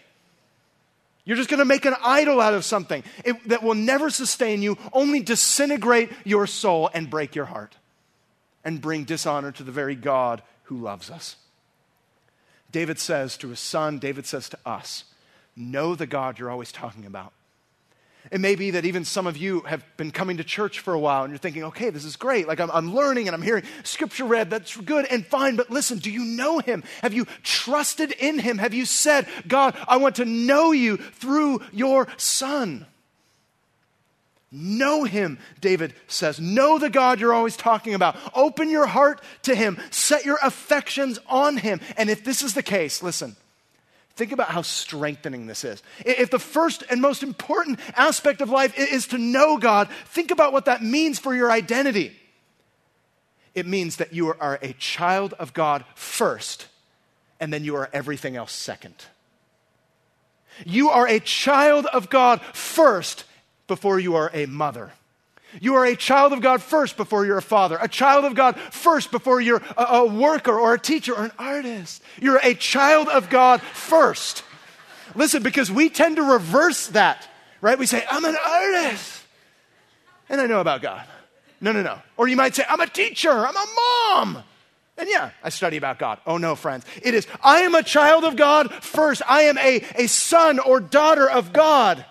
[1.24, 3.04] You're just going to make an idol out of something
[3.46, 7.76] that will never sustain you, only disintegrate your soul and break your heart
[8.64, 11.36] and bring dishonor to the very God who loves us.
[12.72, 15.04] David says to his son, David says to us,
[15.56, 17.34] Know the God you're always talking about.
[18.32, 21.00] It may be that even some of you have been coming to church for a
[21.00, 22.48] while and you're thinking, okay, this is great.
[22.48, 24.50] Like I'm, I'm, learning and I'm hearing scripture read.
[24.50, 25.56] That's good and fine.
[25.56, 26.84] But listen, do you know him?
[27.02, 28.58] Have you trusted in him?
[28.58, 32.86] Have you said, God, I want to know you through your son?
[34.52, 36.40] Know him, David says.
[36.40, 38.16] Know the God you're always talking about.
[38.34, 39.78] Open your heart to him.
[39.92, 41.82] Set your affections on him.
[41.98, 43.36] And if this is the case, listen,
[44.18, 45.84] Think about how strengthening this is.
[46.00, 50.52] If the first and most important aspect of life is to know God, think about
[50.52, 52.18] what that means for your identity.
[53.54, 56.66] It means that you are a child of God first,
[57.40, 58.96] and then you are everything else second.
[60.66, 63.24] You are a child of God first
[63.68, 64.94] before you are a mother.
[65.62, 68.60] You are a child of God first before you're a father, a child of God
[68.60, 72.04] first before you're a, a, worker or a teacher or an artist.
[72.22, 74.44] You're a child of God first.
[75.16, 77.28] Listen, because we tend to reverse that,
[77.62, 77.78] right?
[77.78, 79.24] We say, I'm an artist
[80.30, 81.06] and I know about God.
[81.60, 82.00] No, no, no.
[82.18, 84.44] Or you might say, I'm a teacher, I'm a mom.
[84.98, 86.20] And yeah, I study about God.
[86.26, 86.86] Oh no, friends.
[87.02, 89.22] It is, I am a child of God first.
[89.28, 92.04] I am a, a son or daughter of God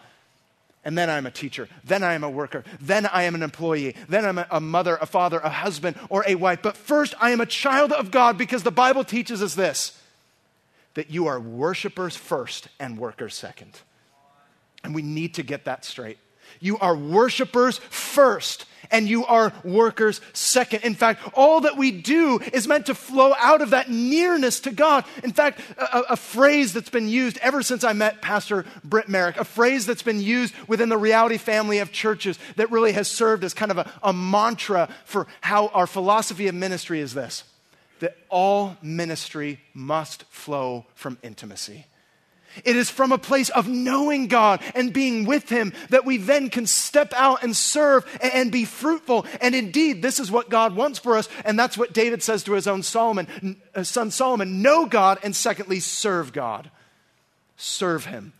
[0.86, 3.96] and then I'm a teacher, then I am a worker, then I am an employee,
[4.08, 6.60] then I'm a, mother, a father, a husband, or a wife.
[6.62, 10.00] But first, I am a child of God because the Bible teaches us this
[10.94, 13.80] that you are worshipers first and workers second.
[14.84, 16.18] And we need to get that straight.
[16.60, 20.84] You are worshipers first and you are workers second.
[20.84, 24.70] In fact, all that we do is meant to flow out of that nearness to
[24.72, 25.04] God.
[25.22, 29.36] In fact, a, a, phrase that's been used ever since I met Pastor Britt Merrick,
[29.36, 33.44] a phrase that's been used within the reality family of churches that really has served
[33.44, 37.44] as kind of a, a mantra for how our philosophy of ministry is this
[38.00, 41.86] that all ministry must flow from intimacy.
[42.64, 46.50] It is from a place of knowing God and being with Him that we then
[46.50, 49.26] can step out and serve and be fruitful.
[49.40, 51.28] And indeed, this is what God wants for us.
[51.44, 55.34] And that's what David says to his own Solomon, uh, son Solomon know God, and
[55.34, 56.70] secondly, serve God.
[57.56, 58.32] Serve Him.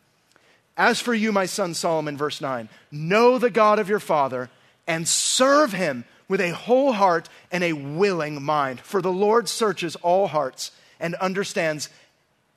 [0.76, 4.50] As for you, my son Solomon, verse 9, know the God of your father
[4.86, 8.80] and serve Him with a whole heart and a willing mind.
[8.80, 11.88] For the Lord searches all hearts and understands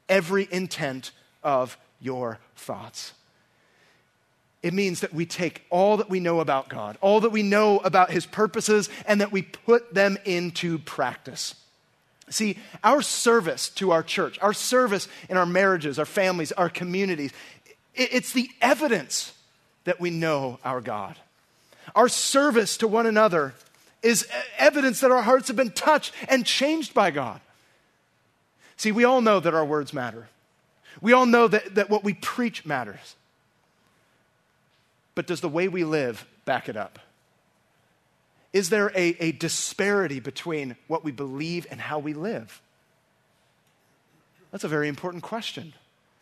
[0.08, 1.12] every intent
[1.43, 3.13] of your thoughts.
[4.62, 7.80] It means that we take all that we know about God, all that we know
[7.80, 11.56] about His purposes, and that we put them into practice.
[12.30, 17.32] See, our service to our church, our service in our marriages, our families, our communities,
[17.95, 19.34] it's the evidence
[19.86, 21.15] that we know our God.
[21.95, 23.56] Our service to one another
[24.04, 27.41] is evidence that our hearts have been touched and changed by God.
[28.78, 30.30] See, we all know that our words matter.
[31.02, 33.15] We all know that, that what we preach matters.
[35.15, 36.99] But does the way we live back it up?
[38.54, 42.62] Is there a, a disparity between what we believe and how we live?
[44.52, 45.73] That's a very important question.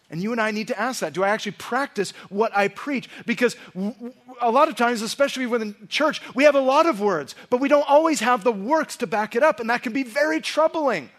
[0.10, 1.14] And you and I need to ask that.
[1.14, 3.10] Do I actually practice what I preach?
[3.26, 7.02] Because w- w- a lot of times, especially within church, we have a lot of
[7.02, 9.92] words, but we don't always have the works to back it up, and that can
[9.92, 11.10] be very troubling.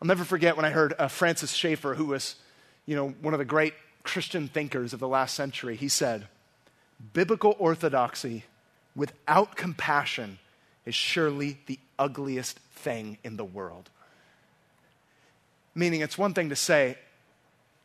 [0.00, 2.36] I'll never forget when I heard uh, Francis Schaeffer, who was,
[2.84, 5.76] you know, one of the great Christian thinkers of the last century.
[5.76, 6.28] He said,
[7.12, 8.44] "Biblical orthodoxy
[8.94, 10.38] without compassion
[10.84, 13.90] is surely the ugliest thing in the world."
[15.74, 16.96] Meaning, it's one thing to say,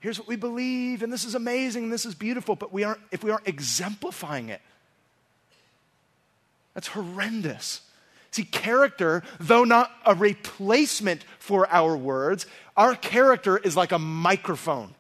[0.01, 2.99] here's what we believe, and this is amazing, and this is beautiful, but we aren't,
[3.11, 4.61] if we aren't exemplifying it,
[6.73, 7.81] that's horrendous.
[8.31, 12.45] See, character, though not a replacement for our words,
[12.77, 14.95] our character is like a microphone.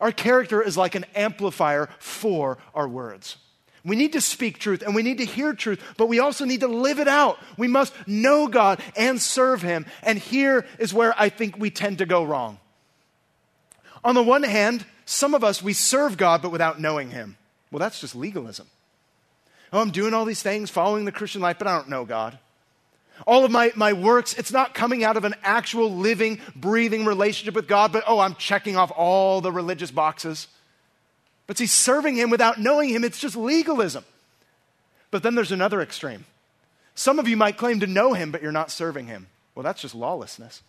[0.00, 3.36] Our character is like an amplifier for our words.
[3.84, 6.60] We need to speak truth and we need to hear truth, but we also need
[6.60, 7.38] to live it out.
[7.56, 9.86] We must know God and serve Him.
[10.02, 12.58] And here is where I think we tend to go wrong.
[14.02, 17.36] On the one hand, some of us, we serve God but without knowing Him.
[17.70, 18.66] Well, that's just legalism.
[19.72, 22.38] Oh, I'm doing all these things, following the Christian life, but I don't know God.
[23.26, 27.54] All of my, my works, it's not coming out of an actual living, breathing relationship
[27.54, 30.48] with God, but oh, I'm checking off all the religious boxes.
[31.46, 34.04] But see, serving him without knowing him, it's just legalism.
[35.10, 36.24] But then there's another extreme.
[36.94, 39.28] Some of you might claim to know him, but you're not serving him.
[39.54, 40.62] Well, that's just lawlessness.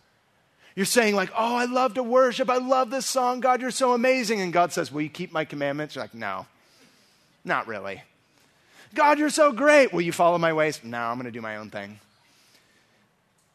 [0.76, 2.50] You're saying, like, oh, I love to worship.
[2.50, 3.40] I love this song.
[3.40, 4.42] God, you're so amazing.
[4.42, 5.96] And God says, will you keep my commandments?
[5.96, 6.46] You're like, no,
[7.44, 8.04] not really.
[8.94, 9.92] God, you're so great.
[9.92, 10.84] Will you follow my ways?
[10.84, 12.00] No, I'm going to do my own thing.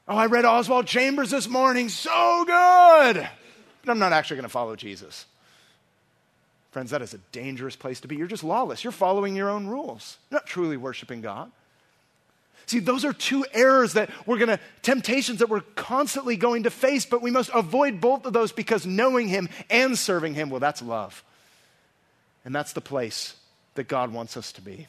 [0.09, 1.89] Oh, I read Oswald Chambers this morning.
[1.89, 3.29] So good.
[3.85, 5.27] But I'm not actually going to follow Jesus.
[6.73, 8.17] Friends, that is a dangerous place to be.
[8.17, 8.83] You're just lawless.
[8.83, 10.17] You're following your own rules.
[10.31, 11.53] You're not truly worshiping God.
[12.67, 16.71] See, those are two errors that we're going to, temptations that we're constantly going to
[16.71, 20.61] face, but we must avoid both of those because knowing Him and serving Him, well,
[20.61, 21.23] that's love.
[22.45, 23.35] And that's the place
[23.75, 24.87] that God wants us to be.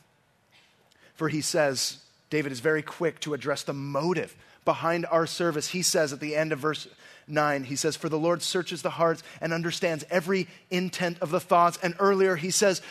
[1.15, 1.97] For He says,
[2.30, 5.69] David is very quick to address the motive behind our service.
[5.69, 6.88] He says at the end of verse
[7.28, 11.39] 9, he says, For the Lord searches the hearts and understands every intent of the
[11.39, 11.78] thoughts.
[11.82, 12.82] And earlier he says,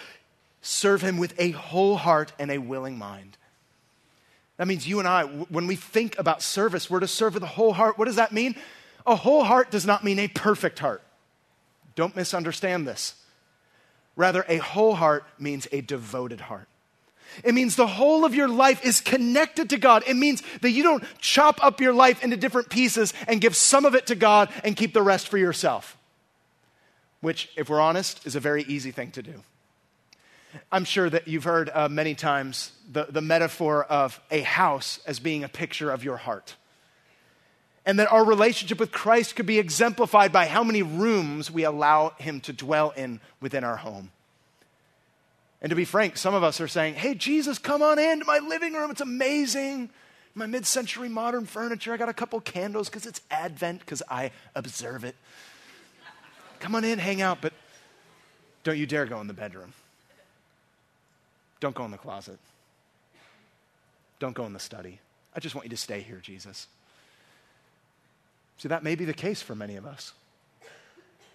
[0.61, 3.37] Serve him with a whole heart and a willing mind.
[4.59, 7.49] That means you and I, when we think about service, we're to serve with a
[7.49, 7.99] whole heart.
[7.99, 8.55] What does that mean?
[9.07, 11.03] A whole heart does not mean a perfect heart.
[11.97, 13.15] Don't misunderstand this.
[14.15, 16.69] Rather, a whole heart means a devoted heart.
[17.45, 20.05] It means the whole of your life is connected to God.
[20.07, 23.85] It means that you don't chop up your life into different pieces and give some
[23.85, 25.97] of it to God and keep the rest for yourself.
[27.21, 29.42] Which, if we're honest, is a very easy thing to do.
[30.71, 35.18] I'm sure that you've heard uh, many times the, the metaphor of a house as
[35.18, 36.57] being a picture of your heart.
[37.85, 42.11] And that our relationship with Christ could be exemplified by how many rooms we allow
[42.18, 44.11] Him to dwell in within our home.
[45.62, 48.40] And to be frank, some of us are saying, Hey, Jesus, come on into my
[48.40, 48.90] living room.
[48.90, 49.90] It's amazing.
[50.35, 51.92] My mid century modern furniture.
[51.92, 55.14] I got a couple candles because it's Advent, because I observe it.
[56.59, 57.53] Come on in, hang out, but
[58.64, 59.72] don't you dare go in the bedroom.
[61.61, 62.38] Don't go in the closet.
[64.18, 64.98] Don't go in the study.
[65.35, 66.66] I just want you to stay here, Jesus.
[68.59, 70.12] See, that may be the case for many of us.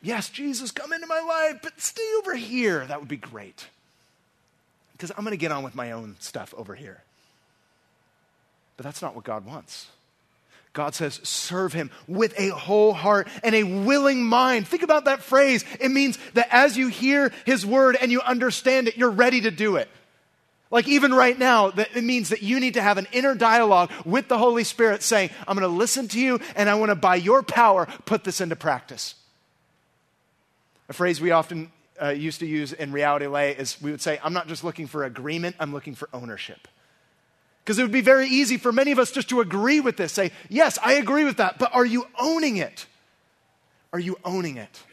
[0.01, 2.85] Yes, Jesus, come into my life, but stay over here.
[2.85, 3.67] That would be great
[4.97, 7.03] because I'm going to get on with my own stuff over here.
[8.77, 9.87] But that's not what God wants.
[10.73, 14.67] God says, serve him with a whole heart and a willing mind.
[14.67, 15.63] Think about that phrase.
[15.79, 19.51] It means that as you hear his word and you understand it, you're ready to
[19.51, 19.87] do it.
[20.69, 24.27] Like even right now, it means that you need to have an inner dialogue with
[24.27, 27.15] the Holy Spirit saying, I'm going to listen to you and I want to, by
[27.15, 29.15] your power, put this into practice.
[30.89, 34.19] A phrase we often uh, used to use in Reality LA is we would say,
[34.23, 36.67] I'm not just looking for agreement, I'm looking for ownership.
[37.63, 40.13] Because it would be very easy for many of us just to agree with this,
[40.13, 42.85] say, Yes, I agree with that, but are you owning it?
[43.91, 44.83] Are you owning it?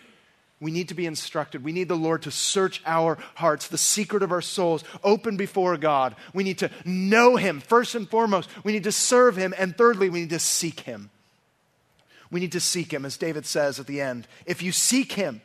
[0.61, 1.63] We need to be instructed.
[1.63, 5.77] We need the Lord to search our hearts, the secret of our souls, open before
[5.77, 6.17] God.
[6.33, 8.49] We need to know Him first and foremost.
[8.65, 9.53] We need to serve Him.
[9.59, 11.11] And thirdly, we need to seek Him.
[12.31, 14.27] We need to seek Him, as David says at the end.
[14.47, 15.43] If you seek Him,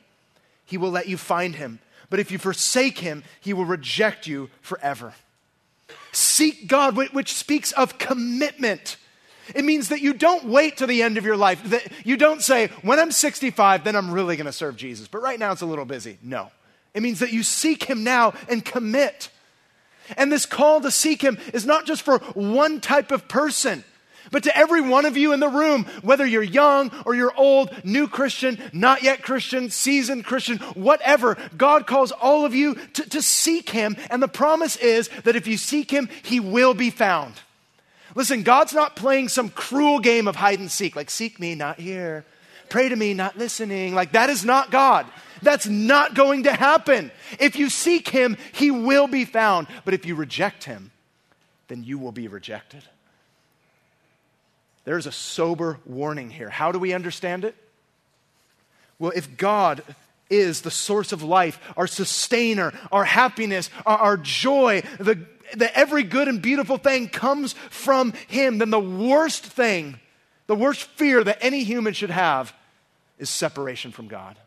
[0.70, 1.80] he will let you find him.
[2.10, 5.14] But if you forsake him, he will reject you forever.
[6.12, 8.98] Seek God, which speaks of commitment.
[9.56, 11.62] It means that you don't wait to the end of your life.
[11.70, 15.08] That you don't say, when I'm 65, then I'm really going to serve Jesus.
[15.08, 16.20] But right now it's a little busy.
[16.22, 16.52] No.
[16.94, 19.30] It means that you seek him now and commit.
[20.18, 23.84] And this call to seek him is not just for one type of person
[24.32, 27.72] But to every one of you in the room, whether you're young or you're old,
[27.84, 33.22] new Christian, not yet Christian, seasoned Christian, whatever, God calls all of you to, to
[33.22, 33.98] seek Him.
[34.10, 37.34] And the promise is that if you seek Him, He will be found.
[38.16, 41.80] Listen, God's not playing some cruel game of hide and seek, like seek me, not
[41.80, 42.26] here.
[42.70, 43.96] Pray to me, not listening.
[43.96, 45.08] Like that is not God.
[45.42, 47.12] That's not going to happen.
[47.40, 49.68] If you seek Him, He will be found.
[49.86, 50.92] But if you reject Him,
[51.68, 52.84] then you will be rejected.
[54.86, 56.50] There's a sober warning here.
[56.50, 57.56] How do we understand it?
[58.98, 59.84] Well, if God
[60.30, 65.26] is the source of life, our sustainer, our happiness, our, our joy, the,
[65.78, 70.00] every good and beautiful thing comes from Him, then the worst thing,
[70.48, 72.54] the worst fear that any human should have
[73.18, 74.38] is separation from God.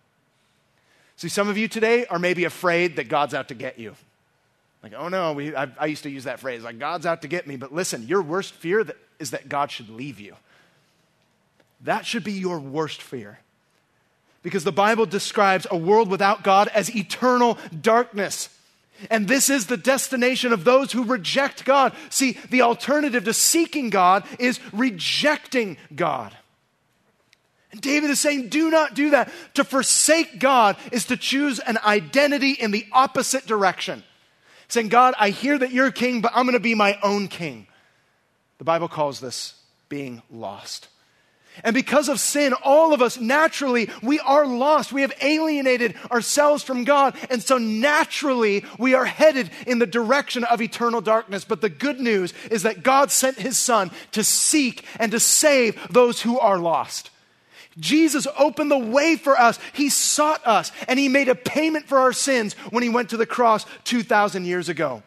[1.16, 3.94] See, some of you today are maybe afraid that God's out to get you.
[4.82, 7.28] Like, oh no, we, I, I used to use that phrase, like, God's out to
[7.28, 7.56] get me.
[7.56, 10.36] But listen, your worst fear that, is that God should leave you.
[11.84, 13.38] That should be your worst fear.
[14.42, 18.50] Because the Bible describes a world without God as eternal darkness.
[19.08, 21.92] And this is the destination of those who reject God.
[22.10, 26.36] See, the alternative to seeking God is rejecting God.
[27.70, 29.32] And David is saying, do not do that.
[29.54, 34.02] To forsake God is to choose an identity in the opposite direction.
[34.68, 37.66] Saying, God, I hear that you're king, but I'm going to be my own king.
[38.62, 39.54] The Bible calls this
[39.88, 40.86] being lost.
[41.64, 44.92] And because of sin, all of us naturally, we are lost.
[44.92, 47.16] We have alienated ourselves from God.
[47.28, 51.44] And so naturally, we are headed in the direction of eternal darkness.
[51.44, 55.76] But the good news is that God sent his son to seek and to save
[55.90, 57.10] those who are lost.
[57.80, 59.58] Jesus opened the way for us.
[59.72, 63.16] He sought us and he made a payment for our sins when he went to
[63.16, 65.02] the cross 2,000 years ago.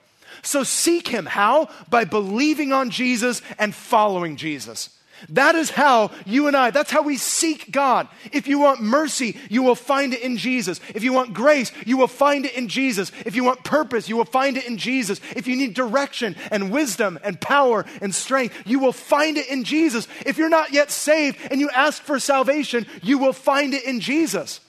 [0.46, 1.26] So seek him.
[1.26, 1.70] How?
[1.90, 4.90] By believing on Jesus and following Jesus.
[5.30, 8.08] That is how you and I, that's how we seek God.
[8.32, 10.80] If you want mercy, you will find it in Jesus.
[10.94, 13.12] If you want grace, you will find it in Jesus.
[13.26, 15.22] If you want purpose, you will find it in Jesus.
[15.36, 19.64] If you need direction and wisdom and power and strength, you will find it in
[19.64, 20.08] Jesus.
[20.26, 24.02] If you're not yet saved and you ask for salvation, you will find it in
[24.02, 24.60] Jesus.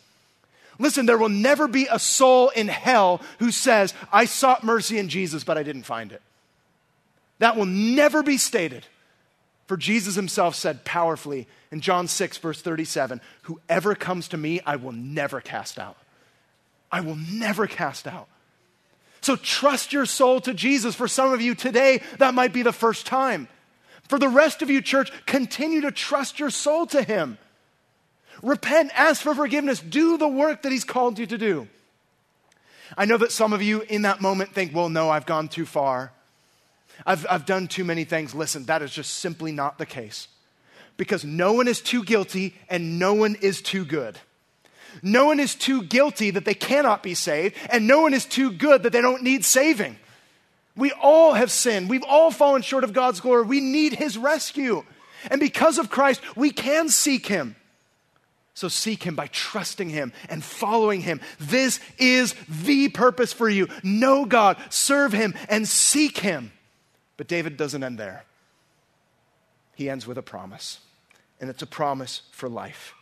[0.78, 5.08] Listen, there will never be a soul in hell who says, I sought mercy in
[5.08, 6.22] Jesus, but I didn't find it.
[7.38, 8.86] That will never be stated.
[9.66, 14.76] For Jesus himself said powerfully in John 6, verse 37 Whoever comes to me, I
[14.76, 15.96] will never cast out.
[16.90, 18.28] I will never cast out.
[19.20, 20.94] So trust your soul to Jesus.
[20.94, 23.48] For some of you today, that might be the first time.
[24.08, 27.38] For the rest of you, church, continue to trust your soul to Him.
[28.42, 31.68] Repent, ask for forgiveness, do the work that He's called you to do.
[32.96, 35.66] I know that some of you in that moment think, well, no, I've gone too
[35.66, 36.12] far.
[37.04, 38.34] I've, I've done too many things.
[38.34, 40.28] Listen, that is just simply not the case.
[40.96, 44.18] Because no one is too guilty and no one is too good.
[45.02, 48.50] No one is too guilty that they cannot be saved, and no one is too
[48.50, 49.98] good that they don't need saving.
[50.74, 51.90] We all have sinned.
[51.90, 53.42] We've all fallen short of God's glory.
[53.42, 54.84] We need His rescue.
[55.30, 57.56] And because of Christ, we can seek Him.
[58.56, 61.20] So seek Him by trusting Him and following Him.
[61.38, 63.68] This is the purpose for you.
[63.82, 66.52] Know God, serve Him, and seek Him.
[67.18, 68.24] But David doesn't end there.
[69.74, 70.80] He ends with a promise,
[71.38, 72.94] and it's a promise for life.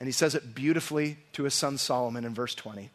[0.00, 2.88] And he says it beautifully to his son Solomon in verse 20.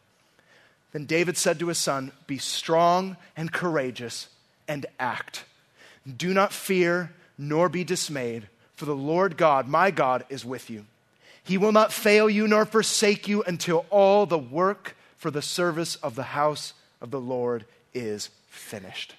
[0.90, 4.26] Then David said to his son, Be strong and courageous
[4.66, 5.44] and act.
[6.16, 10.86] Do not fear nor be dismayed, for the Lord God, my God, is with you.
[11.44, 15.96] He will not fail you nor forsake you until all the work for the service
[15.96, 17.64] of the house of the Lord
[17.94, 19.14] is finished.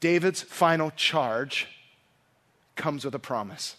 [0.00, 1.68] David's final charge
[2.74, 3.76] comes with a promise.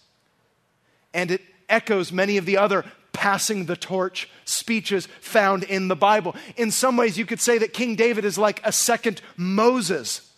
[1.13, 6.35] And it echoes many of the other passing the torch speeches found in the Bible.
[6.55, 10.31] In some ways, you could say that King David is like a second Moses,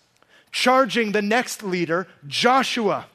[0.51, 3.07] charging the next leader, Joshua.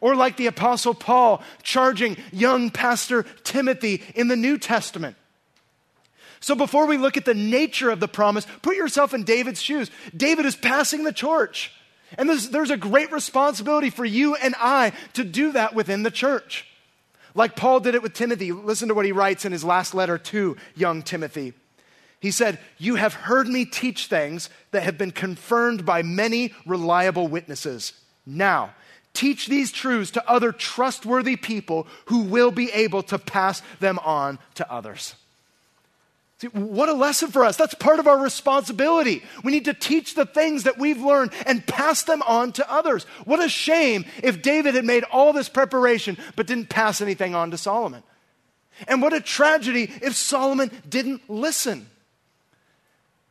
[0.00, 5.16] Or like the Apostle Paul, charging young Pastor Timothy in the New Testament.
[6.40, 9.90] So before we look at the nature of the promise, put yourself in David's shoes.
[10.16, 11.72] David is passing the torch.
[12.16, 16.10] And there's, there's a great responsibility for you and I to do that within the
[16.10, 16.64] church.
[17.34, 18.52] Like Paul did it with Timothy.
[18.52, 21.52] Listen to what he writes in his last letter to young Timothy.
[22.20, 27.28] He said, You have heard me teach things that have been confirmed by many reliable
[27.28, 27.92] witnesses.
[28.26, 28.74] Now,
[29.18, 34.38] teach these truths to other trustworthy people who will be able to pass them on
[34.54, 35.16] to others.
[36.38, 37.56] See, what a lesson for us.
[37.56, 39.24] That's part of our responsibility.
[39.42, 43.04] We need to teach the things that we've learned and pass them on to others.
[43.24, 47.50] What a shame if David had made all this preparation but didn't pass anything on
[47.50, 48.04] to Solomon.
[48.86, 51.88] And what a tragedy if Solomon didn't listen.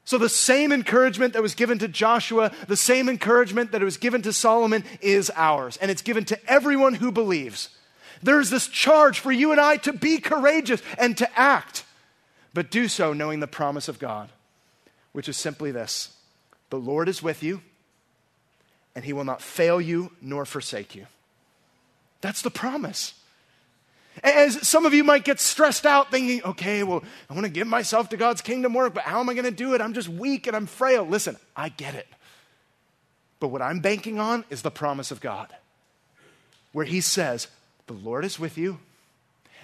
[0.07, 4.21] So, the same encouragement that was given to Joshua, the same encouragement that was given
[4.21, 5.75] to Solomon is ours.
[5.81, 7.67] And it's given to everyone who believes.
[8.23, 11.83] There's this charge for you and I to be courageous and to act,
[12.53, 14.29] but do so knowing the promise of God,
[15.11, 16.15] which is simply this
[16.69, 17.59] The Lord is with you,
[18.95, 21.07] and he will not fail you nor forsake you.
[22.21, 23.13] That's the promise.
[24.23, 27.67] As some of you might get stressed out thinking, okay, well, I want to give
[27.67, 29.81] myself to God's kingdom work, but how am I going to do it?
[29.81, 31.03] I'm just weak and I'm frail.
[31.03, 32.07] Listen, I get it.
[33.39, 35.53] But what I'm banking on is the promise of God,
[36.71, 37.47] where He says,
[37.85, 38.79] The Lord is with you,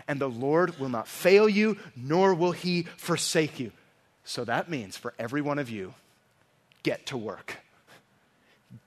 [0.07, 3.71] and the Lord will not fail you, nor will He forsake you.
[4.23, 5.95] So that means for every one of you,
[6.83, 7.57] get to work.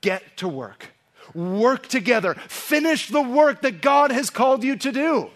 [0.01, 0.93] Get to work.
[1.35, 2.35] Work together.
[2.35, 5.31] Finish the work that God has called you to do.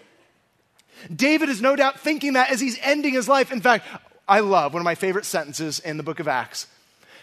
[1.13, 3.51] David is no doubt thinking that as he's ending his life.
[3.51, 3.85] In fact,
[4.27, 6.67] I love one of my favorite sentences in the book of Acts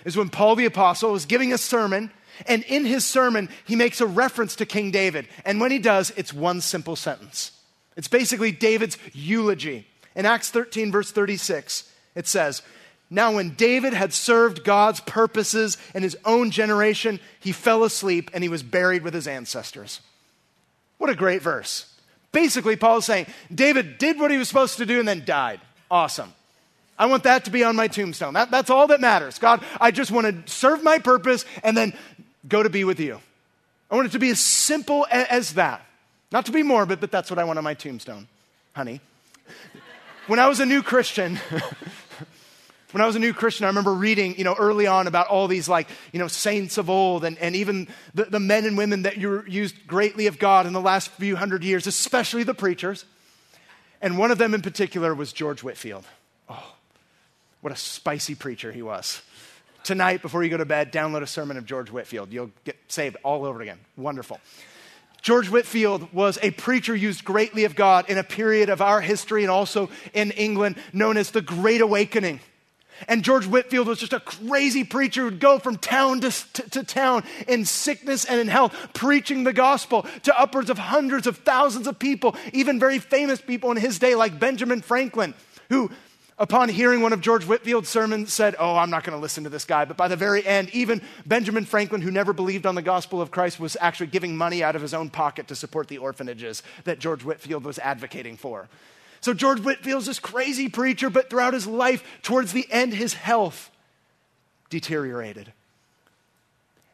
[0.04, 2.10] is when Paul the Apostle is giving a sermon,
[2.46, 5.28] and in his sermon, he makes a reference to King David.
[5.44, 7.52] And when he does, it's one simple sentence.
[7.96, 9.86] It's basically David's eulogy.
[10.14, 12.62] In Acts 13, verse 36, it says,
[13.10, 18.42] Now, when David had served God's purposes in his own generation, he fell asleep and
[18.42, 20.00] he was buried with his ancestors.
[20.98, 21.92] What a great verse.
[22.32, 25.60] Basically, Paul is saying David did what he was supposed to do and then died.
[25.90, 26.32] Awesome.
[26.98, 28.34] I want that to be on my tombstone.
[28.34, 29.38] That, that's all that matters.
[29.38, 31.94] God, I just want to serve my purpose and then
[32.46, 33.20] go to be with you.
[33.90, 35.84] I want it to be as simple as that.
[36.30, 38.26] Not to be morbid, but that's what I want on my tombstone,
[38.74, 39.00] honey.
[40.26, 41.38] When I was a new Christian,
[42.92, 45.46] when I was a new Christian, I remember reading, you know, early on about all
[45.46, 49.02] these like, you know, saints of old and, and even the, the men and women
[49.02, 53.04] that used greatly of God in the last few hundred years, especially the preachers.
[54.00, 56.04] And one of them in particular was George Whitefield.
[56.48, 56.74] Oh,
[57.60, 59.20] what a spicy preacher he was.
[59.84, 62.32] Tonight, before you go to bed, download a sermon of George Whitefield.
[62.32, 63.78] You'll get saved all over again.
[63.96, 64.40] Wonderful.
[65.20, 69.42] George Whitefield was a preacher used greatly of God in a period of our history
[69.42, 72.40] and also in England known as the Great Awakening.
[73.06, 76.84] And George Whitefield was just a crazy preacher who'd go from town to, to, to,
[76.84, 81.86] town in sickness and in health, preaching the gospel to upwards of hundreds of thousands
[81.86, 85.34] of people, even very famous people in his day, like Benjamin Franklin,
[85.68, 85.90] who,
[86.38, 89.50] upon hearing one of George Whitefield's sermons, said, Oh, I'm not going to listen to
[89.50, 89.84] this guy.
[89.84, 93.30] But by the very end, even Benjamin Franklin, who never believed on the gospel of
[93.30, 96.98] Christ, was actually giving money out of his own pocket to support the orphanages that
[96.98, 98.68] George Whitefield was advocating for.
[99.20, 103.70] So George Whitefield's this crazy preacher, but throughout his life, towards the end, his health
[104.70, 105.52] deteriorated.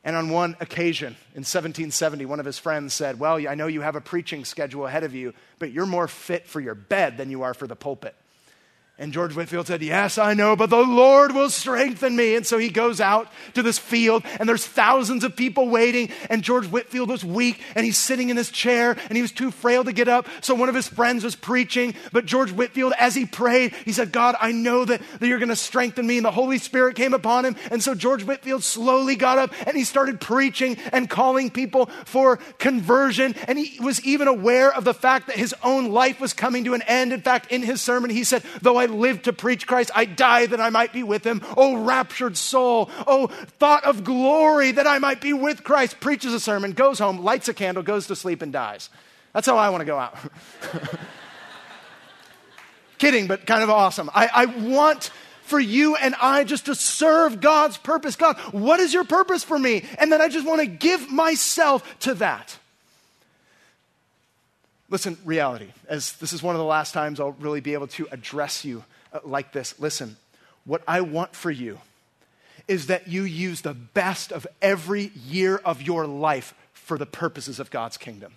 [0.05, 3.81] And on one occasion in 1770, one of his friends said, Well, I know you
[3.81, 7.31] have a preaching schedule ahead of you, but you're more fit for your bed than
[7.31, 8.15] you are for the pulpit.
[8.97, 12.37] And George Whitefield said, Yes, I know, but the Lord will strengthen me.
[12.37, 16.11] And so he goes out to this field, and there's thousands of people waiting.
[16.31, 19.51] And George Whitefield was weak, and he's sitting in his chair, and he was too
[19.51, 20.29] frail to get up.
[20.43, 21.95] So one of his friends was preaching.
[22.13, 25.49] But George Whitefield, as he prayed, he said, God, I know that, that you're going
[25.49, 26.19] to strengthen me.
[26.19, 27.57] And the Holy Spirit came upon him.
[27.73, 32.37] And so George Whitefield slowly got up, and he started preaching and calling people for
[32.59, 33.35] conversion.
[33.49, 36.75] And he was even aware of the fact that his own life was coming to
[36.75, 37.13] an end.
[37.13, 39.91] In fact, in his sermon, he said, Though I I lived to preach Christ.
[39.95, 41.41] I die that I might be with him.
[41.57, 42.91] Oh, raptured soul.
[43.07, 43.29] Oh,
[43.59, 46.01] thought of glory that I might be with Christ.
[46.01, 48.91] Preaches a sermon, goes home, lights a candle, goes to sleep, and dies.
[49.33, 50.19] That's how I want to go out.
[52.99, 54.11] Kidding, but kind of awesome.
[54.15, 55.11] I, I want
[55.43, 58.17] for you and I just to serve God's purpose.
[58.17, 59.85] God, what is your purpose for me?
[59.99, 62.59] And then I just want to give myself to that.
[64.95, 68.07] Listen, reality, as this is one of the last times I'll really be able to
[68.13, 69.75] address you uh, like this.
[69.81, 70.17] Listen,
[70.65, 71.81] what I want for you
[72.69, 77.59] is that you use the best of every year of your life for the purposes
[77.59, 78.35] of God's kingdom.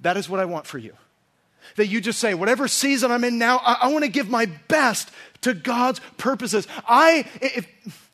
[0.00, 0.94] That is what I want for you.
[1.76, 4.46] That you just say, whatever season I'm in now, I, I want to give my
[4.68, 5.10] best
[5.42, 6.66] to God's purposes.
[6.88, 8.10] I, if,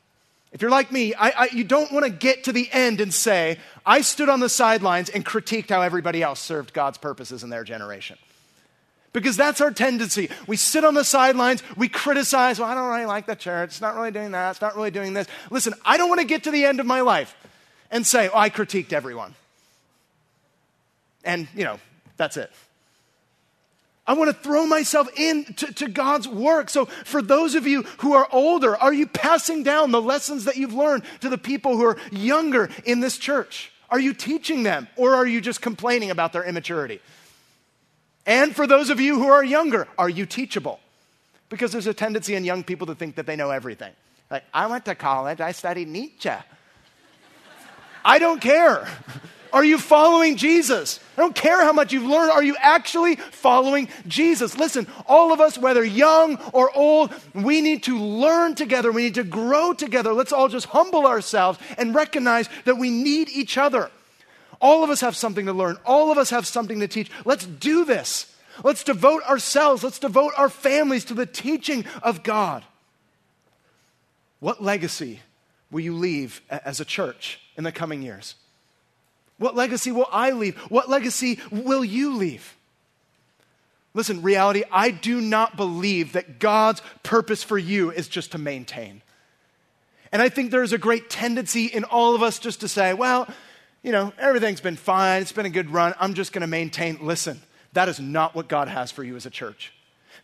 [0.52, 3.14] if you're like me, I, I, you don't want to get to the end and
[3.14, 7.50] say, I stood on the sidelines and critiqued how everybody else served God's purposes in
[7.50, 8.18] their generation.
[9.12, 10.28] Because that's our tendency.
[10.46, 13.80] We sit on the sidelines, we criticize, well, I don't really like the church, it's
[13.80, 15.26] not really doing that, it's not really doing this.
[15.50, 17.34] Listen, I don't want to get to the end of my life
[17.90, 19.34] and say, oh, I critiqued everyone.
[21.24, 21.78] And, you know,
[22.16, 22.50] that's it.
[24.10, 26.68] I want to throw myself into to God's work.
[26.68, 30.56] So, for those of you who are older, are you passing down the lessons that
[30.56, 33.70] you've learned to the people who are younger in this church?
[33.88, 37.00] Are you teaching them, or are you just complaining about their immaturity?
[38.26, 40.80] And for those of you who are younger, are you teachable?
[41.48, 43.92] Because there's a tendency in young people to think that they know everything.
[44.28, 46.32] Like, I went to college, I studied Nietzsche.
[48.04, 48.88] I don't care.
[49.52, 51.00] Are you following Jesus?
[51.16, 52.30] I don't care how much you've learned.
[52.30, 54.56] Are you actually following Jesus?
[54.56, 58.92] Listen, all of us, whether young or old, we need to learn together.
[58.92, 60.12] We need to grow together.
[60.12, 63.90] Let's all just humble ourselves and recognize that we need each other.
[64.60, 67.10] All of us have something to learn, all of us have something to teach.
[67.24, 68.26] Let's do this.
[68.62, 72.62] Let's devote ourselves, let's devote our families to the teaching of God.
[74.38, 75.20] What legacy
[75.70, 78.34] will you leave as a church in the coming years?
[79.40, 80.54] What legacy will I leave?
[80.68, 82.54] What legacy will you leave?
[83.94, 89.00] Listen, reality, I do not believe that God's purpose for you is just to maintain.
[90.12, 93.26] And I think there's a great tendency in all of us just to say, well,
[93.82, 96.98] you know, everything's been fine, it's been a good run, I'm just going to maintain.
[97.00, 97.40] Listen,
[97.72, 99.72] that is not what God has for you as a church.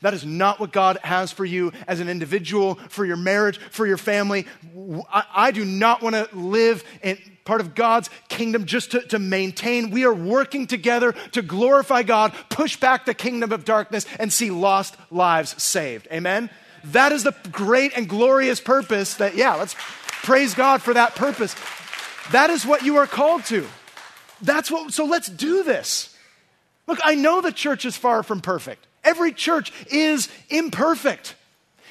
[0.03, 3.87] That is not what God has for you as an individual, for your marriage, for
[3.87, 4.47] your family.
[5.13, 9.19] I, I do not want to live in part of God's kingdom just to, to
[9.19, 9.91] maintain.
[9.91, 14.51] We are working together to glorify God, push back the kingdom of darkness, and see
[14.51, 16.09] lost lives saved.
[16.13, 16.51] Amen?
[16.85, 19.75] That is the great and glorious purpose that, yeah, let's
[20.23, 21.55] praise God for that purpose.
[22.33, 23.67] That is what you are called to.
[24.43, 26.15] That's what, so let's do this.
[26.87, 28.87] Look, I know the church is far from perfect.
[29.07, 31.37] Every church is imperfect.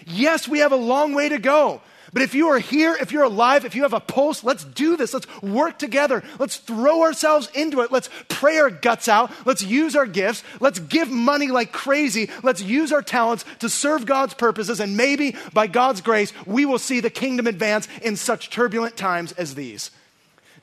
[0.06, 1.82] Yes, we have a long way to go.
[2.16, 4.96] But if you are here, if you're alive, if you have a pulse, let's do
[4.96, 5.14] this.
[5.14, 6.24] Let's work together.
[6.40, 7.92] Let's throw ourselves into it.
[7.92, 9.32] Let's pray our guts out.
[9.46, 10.42] Let's use our gifts.
[10.62, 12.30] Let's give money like crazy.
[12.42, 14.80] Let's use our talents to serve God's purposes.
[14.80, 19.34] And maybe by God's grace, we will see the kingdom advance in such turbulent times
[19.34, 19.92] as these.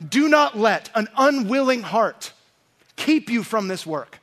[0.07, 2.33] Do not let an unwilling heart
[2.95, 4.19] keep you from this work.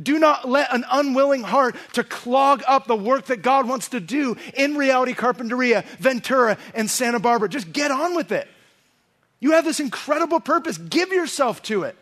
[0.00, 4.00] Do not let an unwilling heart to clog up the work that God wants to
[4.00, 7.48] do in Reality Carpinteria, Ventura, and Santa Barbara.
[7.48, 8.48] Just get on with it.
[9.40, 10.78] You have this incredible purpose.
[10.78, 11.96] Give yourself to it.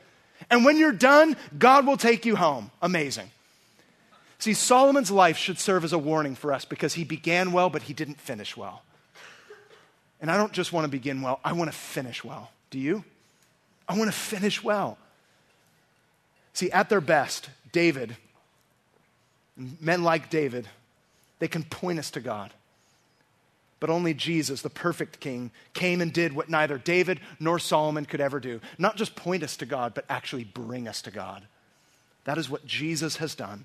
[0.50, 2.70] And when you're done, God will take you home.
[2.82, 3.30] Amazing.
[4.38, 7.82] See, Solomon's life should serve as a warning for us because he began well, but
[7.82, 8.82] he didn't finish well.
[10.20, 12.50] And I don't just want to begin well, I want to finish well.
[12.70, 13.04] Do you?
[13.88, 14.98] I want to finish well.
[16.52, 18.16] See, at their best, David,
[19.56, 20.68] men like David,
[21.40, 22.52] they can point us to God.
[23.80, 28.20] But only Jesus, the perfect king, came and did what neither David nor Solomon could
[28.20, 28.60] ever do.
[28.78, 31.42] Not just point us to God, but actually bring us to God.
[32.22, 33.64] That is what Jesus has done.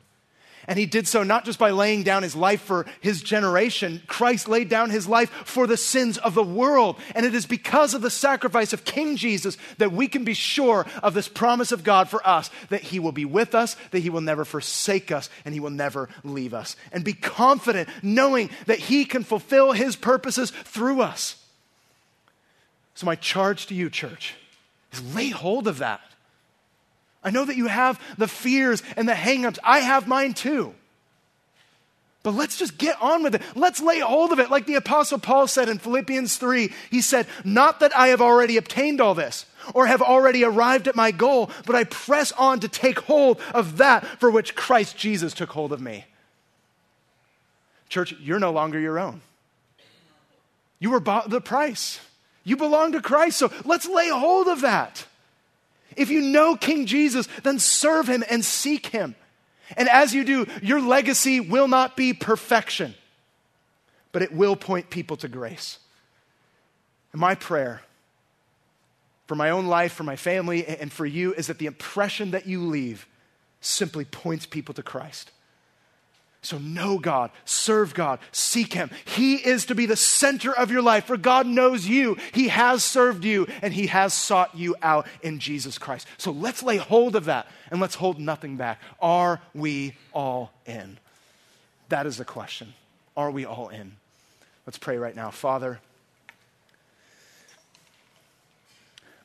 [0.68, 4.48] And he did so not just by laying down his life for his generation, Christ
[4.48, 6.98] laid down his life for the sins of the world.
[7.16, 10.86] And it is because of the sacrifice of King Jesus that we can be sure
[11.02, 14.10] of this promise of God for us that he will be with us, that he
[14.10, 16.76] will never forsake us, and he will never leave us.
[16.92, 21.36] And be confident knowing that he can fulfill his purposes through us.
[22.96, 24.36] So, my charge to you, church,
[24.92, 26.02] is lay hold of that.
[27.24, 29.60] I know that you have the fears and the hangups.
[29.64, 30.74] I have mine too.
[32.22, 33.42] But let's just get on with it.
[33.56, 34.52] Let's lay hold of it.
[34.52, 38.58] Like the Apostle Paul said in Philippians 3, he said, Not that I have already
[38.58, 42.68] obtained all this or have already arrived at my goal, but I press on to
[42.68, 46.06] take hold of that for which Christ Jesus took hold of me.
[47.88, 49.22] Church, you're no longer your own.
[50.80, 52.00] You were bought the price.
[52.44, 53.38] You belong to Christ.
[53.38, 55.06] So let's lay hold of that.
[56.00, 59.16] If you know King Jesus, then serve him and seek him.
[59.76, 62.96] And as you do, your legacy will not be perfection,
[64.12, 65.78] but it will point people to grace.
[67.12, 67.82] And my prayer
[69.28, 72.48] for my own life, for my family, and for you is that the impression that
[72.48, 73.06] you leave
[73.62, 75.32] simply points people to Christ.
[76.42, 78.90] So know God, serve God, seek Him.
[79.04, 82.18] He is to be the center of your life, for God knows you.
[82.34, 86.08] He has served you, and He has sought you out in Jesus Christ.
[86.18, 88.80] So let's lay hold of that and let's hold nothing back.
[89.02, 90.98] Are we all in?
[91.90, 92.74] That is the question.
[93.18, 93.94] Are we all in?
[94.66, 95.32] Let's pray right now.
[95.32, 95.82] Father,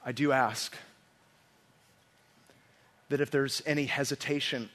[0.05, 0.77] I do ask
[3.09, 4.71] that if there's any hesitation,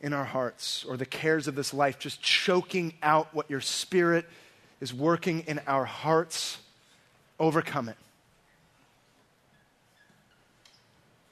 [0.00, 4.24] in our hearts or the cares of this life just choking out what your spirit
[4.80, 6.58] is working in our hearts,
[7.40, 7.96] overcome it.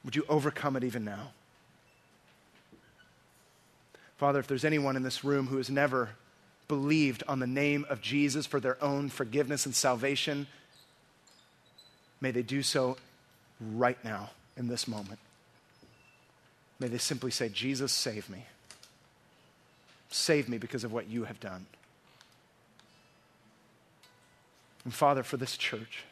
[0.05, 1.31] Would you overcome it even now?
[4.19, 6.11] Father, if there's anyone in this room who has never
[6.69, 10.47] believed on the name of Jesus for their own forgiveness and salvation,
[12.21, 12.97] may they do so
[13.61, 15.19] right now in this moment.
[16.79, 18.45] May they simply say, Jesus, save me.
[20.11, 21.67] Save me because of what you have done.
[24.85, 26.05] And Father, for this church,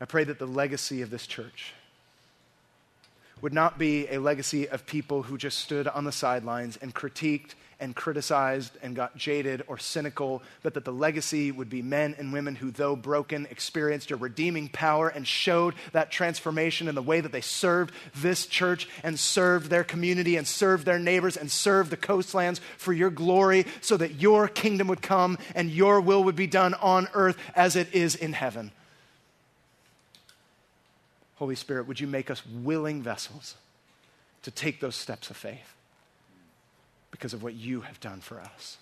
[0.00, 1.72] I pray that the legacy of this church
[3.40, 7.54] would not be a legacy of people who just stood on the sidelines and critiqued
[7.78, 12.32] and criticized and got jaded or cynical, but that the legacy would be men and
[12.32, 17.20] women who, though broken, experienced your redeeming power and showed that transformation in the way
[17.20, 21.90] that they served this church and served their community and served their neighbors and served
[21.90, 26.36] the coastlands for your glory so that your kingdom would come and your will would
[26.36, 28.70] be done on earth as it is in heaven.
[31.36, 33.56] Holy Spirit, would you make us willing vessels
[34.42, 35.75] to take those steps of faith
[37.16, 38.76] because of what you have done for us?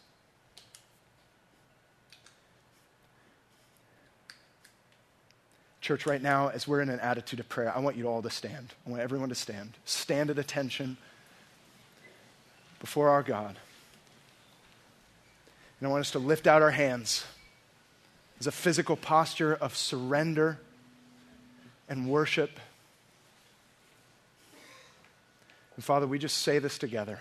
[5.81, 8.31] Church, right now, as we're in an attitude of prayer, I want you all to
[8.31, 8.75] stand.
[8.85, 9.75] I want everyone to stand.
[9.85, 10.97] Stand at attention
[12.81, 13.57] before our God.
[15.79, 17.25] And I want us to lift out our hands
[18.41, 20.59] as a physical posture of surrender
[21.89, 22.59] and worship.
[25.77, 27.21] And Father, we just say this together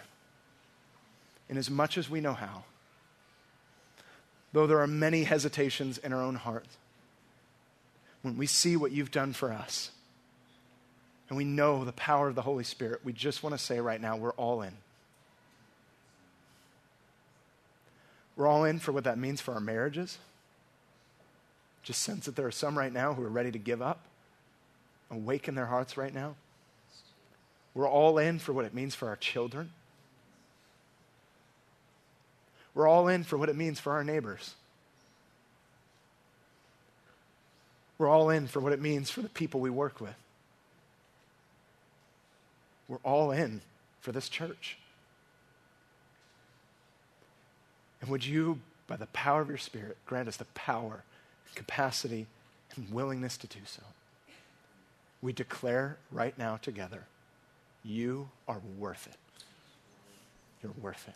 [1.49, 2.63] in as much as we know how.
[4.51, 6.77] Though there are many hesitations in our own hearts,
[8.21, 9.91] when we see what you've done for us
[11.27, 13.99] and we know the power of the Holy Spirit, we just want to say right
[13.99, 14.73] now, we're all in.
[18.35, 20.17] We're all in for what that means for our marriages.
[21.83, 24.05] Just sense that there are some right now who are ready to give up
[25.13, 26.35] awaken their hearts right now.
[27.73, 29.71] We're all in for what it means for our children.
[32.76, 34.55] We're all in for what it means for our neighbors.
[37.97, 40.15] We're all in for what it means for the people we work with.
[42.88, 43.61] We're all in
[44.01, 44.78] for this church.
[48.01, 51.03] And would you, by the power of your Spirit, grant us the power,
[51.55, 52.26] capacity,
[52.76, 53.84] and willingness to do so?
[55.24, 57.05] we declare right now together
[57.84, 59.15] you are worth it.
[60.61, 61.15] You're worth it.